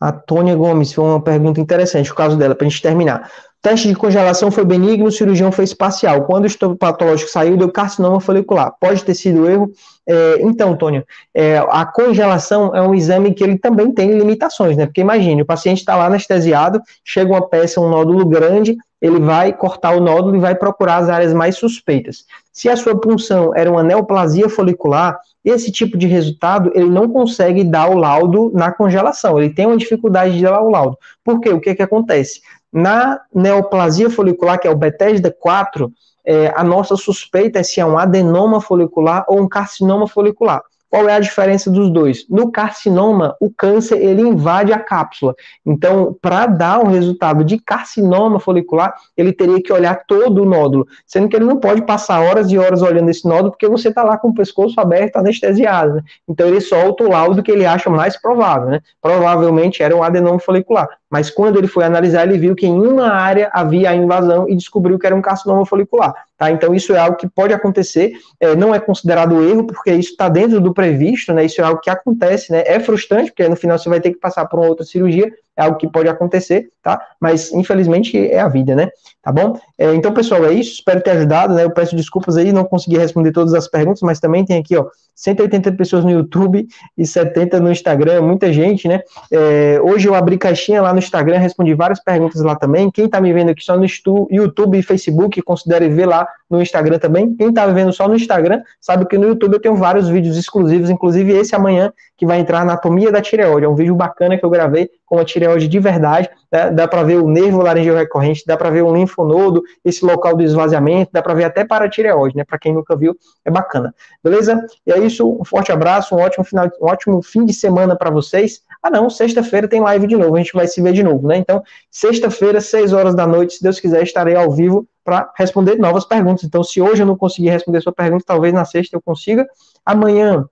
A 0.00 0.12
Tônia 0.12 0.54
Gomes 0.54 0.92
foi 0.92 1.04
uma 1.04 1.22
pergunta 1.22 1.60
interessante, 1.60 2.10
o 2.10 2.14
caso 2.14 2.36
dela, 2.36 2.54
para 2.54 2.66
a 2.66 2.70
gente 2.70 2.82
terminar. 2.82 3.30
Teste 3.64 3.88
de 3.88 3.94
congelação 3.94 4.50
foi 4.50 4.62
benigno, 4.62 5.06
o 5.06 5.10
cirurgião 5.10 5.50
fez 5.50 5.72
parcial. 5.72 6.26
Quando 6.26 6.44
o 6.44 6.46
estômago 6.46 6.78
patológico 6.78 7.30
saiu, 7.30 7.56
deu 7.56 7.72
carcinoma 7.72 8.20
folicular. 8.20 8.74
Pode 8.78 9.02
ter 9.02 9.14
sido 9.14 9.48
erro? 9.48 9.72
É, 10.06 10.36
então, 10.42 10.76
Tônia, 10.76 11.02
é, 11.32 11.56
a 11.70 11.86
congelação 11.86 12.76
é 12.76 12.82
um 12.82 12.94
exame 12.94 13.32
que 13.32 13.42
ele 13.42 13.56
também 13.56 13.90
tem 13.90 14.18
limitações, 14.18 14.76
né? 14.76 14.84
Porque 14.84 15.00
imagine, 15.00 15.40
o 15.40 15.46
paciente 15.46 15.78
está 15.78 15.96
lá 15.96 16.04
anestesiado, 16.04 16.78
chega 17.02 17.32
uma 17.32 17.48
peça, 17.48 17.80
um 17.80 17.88
nódulo 17.88 18.26
grande, 18.26 18.76
ele 19.00 19.18
vai 19.18 19.50
cortar 19.50 19.96
o 19.96 20.00
nódulo 20.00 20.36
e 20.36 20.40
vai 20.40 20.54
procurar 20.54 20.98
as 20.98 21.08
áreas 21.08 21.32
mais 21.32 21.56
suspeitas. 21.56 22.26
Se 22.52 22.68
a 22.68 22.76
sua 22.76 23.00
punção 23.00 23.52
era 23.56 23.70
uma 23.70 23.82
neoplasia 23.82 24.46
folicular, 24.46 25.18
esse 25.42 25.72
tipo 25.72 25.96
de 25.96 26.06
resultado 26.06 26.70
ele 26.74 26.90
não 26.90 27.08
consegue 27.08 27.64
dar 27.64 27.88
o 27.88 27.96
laudo 27.96 28.50
na 28.54 28.70
congelação, 28.70 29.38
ele 29.38 29.54
tem 29.54 29.66
uma 29.66 29.76
dificuldade 29.78 30.36
de 30.36 30.42
dar 30.42 30.60
o 30.60 30.70
laudo. 30.70 30.98
Por 31.24 31.40
quê? 31.40 31.48
O 31.48 31.60
que, 31.60 31.74
que 31.74 31.82
acontece? 31.82 32.42
Na 32.74 33.20
neoplasia 33.32 34.10
folicular, 34.10 34.58
que 34.58 34.66
é 34.66 34.70
o 34.70 34.76
Bethesda 34.76 35.30
4, 35.30 35.92
é, 36.26 36.52
a 36.56 36.64
nossa 36.64 36.96
suspeita 36.96 37.60
é 37.60 37.62
se 37.62 37.78
é 37.78 37.86
um 37.86 37.96
adenoma 37.96 38.60
folicular 38.60 39.24
ou 39.28 39.40
um 39.40 39.48
carcinoma 39.48 40.08
folicular. 40.08 40.60
Qual 40.90 41.08
é 41.08 41.14
a 41.14 41.20
diferença 41.20 41.70
dos 41.70 41.90
dois? 41.90 42.24
No 42.28 42.52
carcinoma, 42.52 43.36
o 43.40 43.50
câncer 43.50 43.98
ele 43.98 44.22
invade 44.22 44.72
a 44.72 44.78
cápsula. 44.78 45.34
Então, 45.66 46.16
para 46.22 46.46
dar 46.46 46.80
o 46.80 46.88
resultado 46.88 47.44
de 47.44 47.58
carcinoma 47.58 48.38
folicular, 48.38 48.94
ele 49.16 49.32
teria 49.32 49.60
que 49.60 49.72
olhar 49.72 50.04
todo 50.06 50.42
o 50.42 50.44
nódulo, 50.44 50.86
sendo 51.04 51.28
que 51.28 51.34
ele 51.34 51.46
não 51.46 51.58
pode 51.58 51.82
passar 51.82 52.20
horas 52.20 52.50
e 52.50 52.58
horas 52.58 52.80
olhando 52.80 53.08
esse 53.08 53.26
nódulo, 53.28 53.50
porque 53.50 53.68
você 53.68 53.88
está 53.88 54.04
lá 54.04 54.16
com 54.16 54.28
o 54.28 54.34
pescoço 54.34 54.80
aberto, 54.80 55.16
anestesiado. 55.16 55.94
Né? 55.94 56.02
Então, 56.28 56.46
ele 56.46 56.60
solta 56.60 57.02
o 57.02 57.08
laudo 57.08 57.42
que 57.42 57.50
ele 57.50 57.66
acha 57.66 57.90
mais 57.90 58.16
provável. 58.16 58.68
Né? 58.68 58.80
Provavelmente 59.02 59.82
era 59.82 59.96
um 59.96 60.02
adenoma 60.02 60.38
folicular. 60.38 60.88
Mas 61.14 61.30
quando 61.30 61.60
ele 61.60 61.68
foi 61.68 61.84
analisar, 61.84 62.26
ele 62.26 62.36
viu 62.36 62.56
que 62.56 62.66
em 62.66 62.76
uma 62.76 63.08
área 63.08 63.48
havia 63.52 63.90
a 63.90 63.94
invasão 63.94 64.48
e 64.48 64.56
descobriu 64.56 64.98
que 64.98 65.06
era 65.06 65.14
um 65.14 65.22
carcinoma 65.22 65.64
folicular. 65.64 66.12
Tá? 66.36 66.50
Então, 66.50 66.74
isso 66.74 66.92
é 66.92 66.98
algo 66.98 67.16
que 67.16 67.28
pode 67.28 67.54
acontecer, 67.54 68.14
é, 68.40 68.56
não 68.56 68.74
é 68.74 68.80
considerado 68.80 69.40
erro, 69.48 69.64
porque 69.64 69.92
isso 69.92 70.10
está 70.10 70.28
dentro 70.28 70.60
do 70.60 70.74
previsto, 70.74 71.32
né? 71.32 71.44
Isso 71.44 71.60
é 71.60 71.64
algo 71.64 71.80
que 71.80 71.88
acontece, 71.88 72.50
né? 72.50 72.64
É 72.66 72.80
frustrante, 72.80 73.30
porque 73.30 73.48
no 73.48 73.54
final 73.54 73.78
você 73.78 73.88
vai 73.88 74.00
ter 74.00 74.10
que 74.10 74.18
passar 74.18 74.44
por 74.46 74.58
uma 74.58 74.66
outra 74.66 74.84
cirurgia, 74.84 75.32
é 75.56 75.62
algo 75.62 75.76
que 75.76 75.88
pode 75.88 76.08
acontecer, 76.08 76.68
tá? 76.82 77.00
Mas 77.20 77.52
infelizmente 77.52 78.18
é 78.18 78.40
a 78.40 78.48
vida, 78.48 78.74
né? 78.74 78.88
Tá 79.22 79.32
bom? 79.32 79.58
É, 79.78 79.94
então, 79.94 80.12
pessoal, 80.12 80.44
é 80.44 80.52
isso. 80.52 80.74
Espero 80.74 81.00
ter 81.00 81.12
ajudado, 81.12 81.54
né? 81.54 81.64
Eu 81.64 81.70
peço 81.70 81.96
desculpas 81.96 82.36
aí, 82.36 82.52
não 82.52 82.64
consegui 82.64 82.98
responder 82.98 83.32
todas 83.32 83.54
as 83.54 83.68
perguntas, 83.68 84.02
mas 84.02 84.20
também 84.20 84.44
tem 84.44 84.58
aqui, 84.58 84.76
ó, 84.76 84.86
180 85.14 85.72
pessoas 85.72 86.04
no 86.04 86.10
YouTube 86.10 86.66
e 86.98 87.06
70 87.06 87.60
no 87.60 87.70
Instagram, 87.70 88.20
muita 88.22 88.52
gente, 88.52 88.88
né? 88.88 89.00
É, 89.30 89.80
hoje 89.82 90.08
eu 90.08 90.14
abri 90.14 90.36
caixinha 90.36 90.82
lá 90.82 90.92
no 90.92 90.98
Instagram, 90.98 91.38
respondi 91.38 91.72
várias 91.72 92.02
perguntas 92.02 92.42
lá 92.42 92.56
também. 92.56 92.90
Quem 92.90 93.08
tá 93.08 93.20
me 93.20 93.32
vendo 93.32 93.50
aqui 93.50 93.62
só 93.62 93.76
no 93.76 93.86
YouTube 94.30 94.78
e 94.78 94.82
Facebook, 94.82 95.40
considere 95.42 95.88
ver 95.88 96.06
lá 96.06 96.28
no 96.54 96.62
Instagram 96.62 96.98
também. 96.98 97.34
Quem 97.34 97.52
tá 97.52 97.66
me 97.66 97.74
vendo 97.74 97.92
só 97.92 98.08
no 98.08 98.14
Instagram, 98.14 98.62
sabe 98.80 99.06
que 99.06 99.18
no 99.18 99.26
YouTube 99.26 99.54
eu 99.54 99.60
tenho 99.60 99.76
vários 99.76 100.08
vídeos 100.08 100.36
exclusivos, 100.36 100.88
inclusive 100.88 101.32
esse 101.32 101.54
amanhã, 101.54 101.92
que 102.16 102.24
vai 102.24 102.40
entrar 102.40 102.60
Anatomia 102.60 103.10
da 103.10 103.20
Tireoide. 103.20 103.66
É 103.66 103.68
um 103.68 103.74
vídeo 103.74 103.94
bacana 103.94 104.38
que 104.38 104.44
eu 104.44 104.50
gravei 104.50 104.90
com 105.04 105.18
a 105.18 105.24
tireoide 105.24 105.68
de 105.68 105.78
verdade, 105.78 106.30
né? 106.54 106.70
dá 106.70 106.86
para 106.86 107.02
ver 107.02 107.16
o 107.16 107.28
nervo 107.28 107.60
laringeu 107.60 107.96
recorrente, 107.96 108.44
dá 108.46 108.56
para 108.56 108.70
ver 108.70 108.82
o 108.82 108.94
linfonodo, 108.94 109.62
esse 109.84 110.04
local 110.04 110.36
do 110.36 110.42
esvaziamento, 110.44 111.10
dá 111.12 111.20
para 111.20 111.34
ver 111.34 111.44
até 111.44 111.64
para 111.64 111.86
a 111.86 111.88
tireoide, 111.88 112.36
né? 112.36 112.44
Para 112.44 112.58
quem 112.58 112.72
nunca 112.72 112.94
viu, 112.94 113.16
é 113.44 113.50
bacana. 113.50 113.92
Beleza? 114.22 114.64
E 114.86 114.92
é 114.92 114.98
isso, 115.00 115.28
um 115.28 115.44
forte 115.44 115.72
abraço, 115.72 116.14
um 116.14 116.20
ótimo 116.20 116.44
final, 116.44 116.70
um 116.80 116.86
ótimo 116.86 117.20
fim 117.22 117.44
de 117.44 117.52
semana 117.52 117.96
para 117.96 118.08
vocês. 118.08 118.62
Ah, 118.80 118.88
não, 118.88 119.10
sexta-feira 119.10 119.66
tem 119.66 119.80
live 119.80 120.06
de 120.06 120.16
novo, 120.16 120.36
a 120.36 120.38
gente 120.38 120.52
vai 120.52 120.68
se 120.68 120.80
ver 120.80 120.92
de 120.92 121.02
novo, 121.02 121.26
né? 121.26 121.38
Então, 121.38 121.60
sexta-feira, 121.90 122.60
6 122.60 122.92
horas 122.92 123.16
da 123.16 123.26
noite, 123.26 123.54
se 123.54 123.62
Deus 123.62 123.80
quiser, 123.80 124.02
estarei 124.04 124.36
ao 124.36 124.50
vivo 124.52 124.86
para 125.02 125.30
responder 125.36 125.76
novas 125.76 126.04
perguntas. 126.04 126.44
Então, 126.44 126.62
se 126.62 126.80
hoje 126.80 127.02
eu 127.02 127.06
não 127.06 127.16
conseguir 127.16 127.50
responder 127.50 127.80
sua 127.80 127.92
pergunta, 127.92 128.24
talvez 128.26 128.54
na 128.54 128.64
sexta 128.64 128.96
eu 128.96 129.02
consiga. 129.02 129.46
Amanhã 129.84 130.48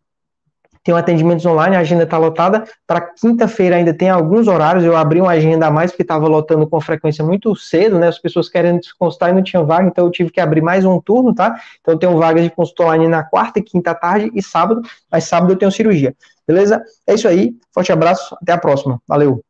tem 0.84 0.94
atendimentos 0.94 1.46
online, 1.46 1.76
a 1.76 1.80
agenda 1.80 2.02
está 2.02 2.18
lotada. 2.18 2.64
Para 2.86 3.00
quinta-feira 3.00 3.76
ainda 3.76 3.94
tem 3.94 4.10
alguns 4.10 4.48
horários. 4.48 4.84
Eu 4.84 4.96
abri 4.96 5.20
uma 5.20 5.32
agenda 5.32 5.66
a 5.66 5.70
mais 5.70 5.92
porque 5.92 6.02
estava 6.02 6.26
lotando 6.26 6.66
com 6.66 6.80
frequência 6.80 7.24
muito 7.24 7.54
cedo, 7.54 7.98
né? 7.98 8.08
As 8.08 8.18
pessoas 8.18 8.48
querendo 8.48 8.84
se 8.84 8.96
consultar 8.98 9.30
e 9.30 9.32
não 9.32 9.42
tinham 9.42 9.64
vaga, 9.64 9.86
então 9.86 10.04
eu 10.04 10.10
tive 10.10 10.30
que 10.30 10.40
abrir 10.40 10.60
mais 10.60 10.84
um 10.84 11.00
turno, 11.00 11.34
tá? 11.34 11.56
Então 11.80 11.94
eu 11.94 11.98
tenho 11.98 12.16
vagas 12.18 12.42
de 12.42 12.50
consulta 12.50 12.84
online 12.84 13.08
na 13.08 13.22
quarta 13.22 13.60
e 13.60 13.62
quinta 13.62 13.94
tarde 13.94 14.30
e 14.34 14.42
sábado, 14.42 14.82
mas 15.10 15.24
sábado 15.24 15.52
eu 15.52 15.56
tenho 15.56 15.70
cirurgia. 15.70 16.14
Beleza? 16.46 16.82
É 17.06 17.14
isso 17.14 17.28
aí. 17.28 17.54
Forte 17.72 17.92
abraço, 17.92 18.36
até 18.40 18.52
a 18.52 18.58
próxima. 18.58 19.00
Valeu. 19.06 19.42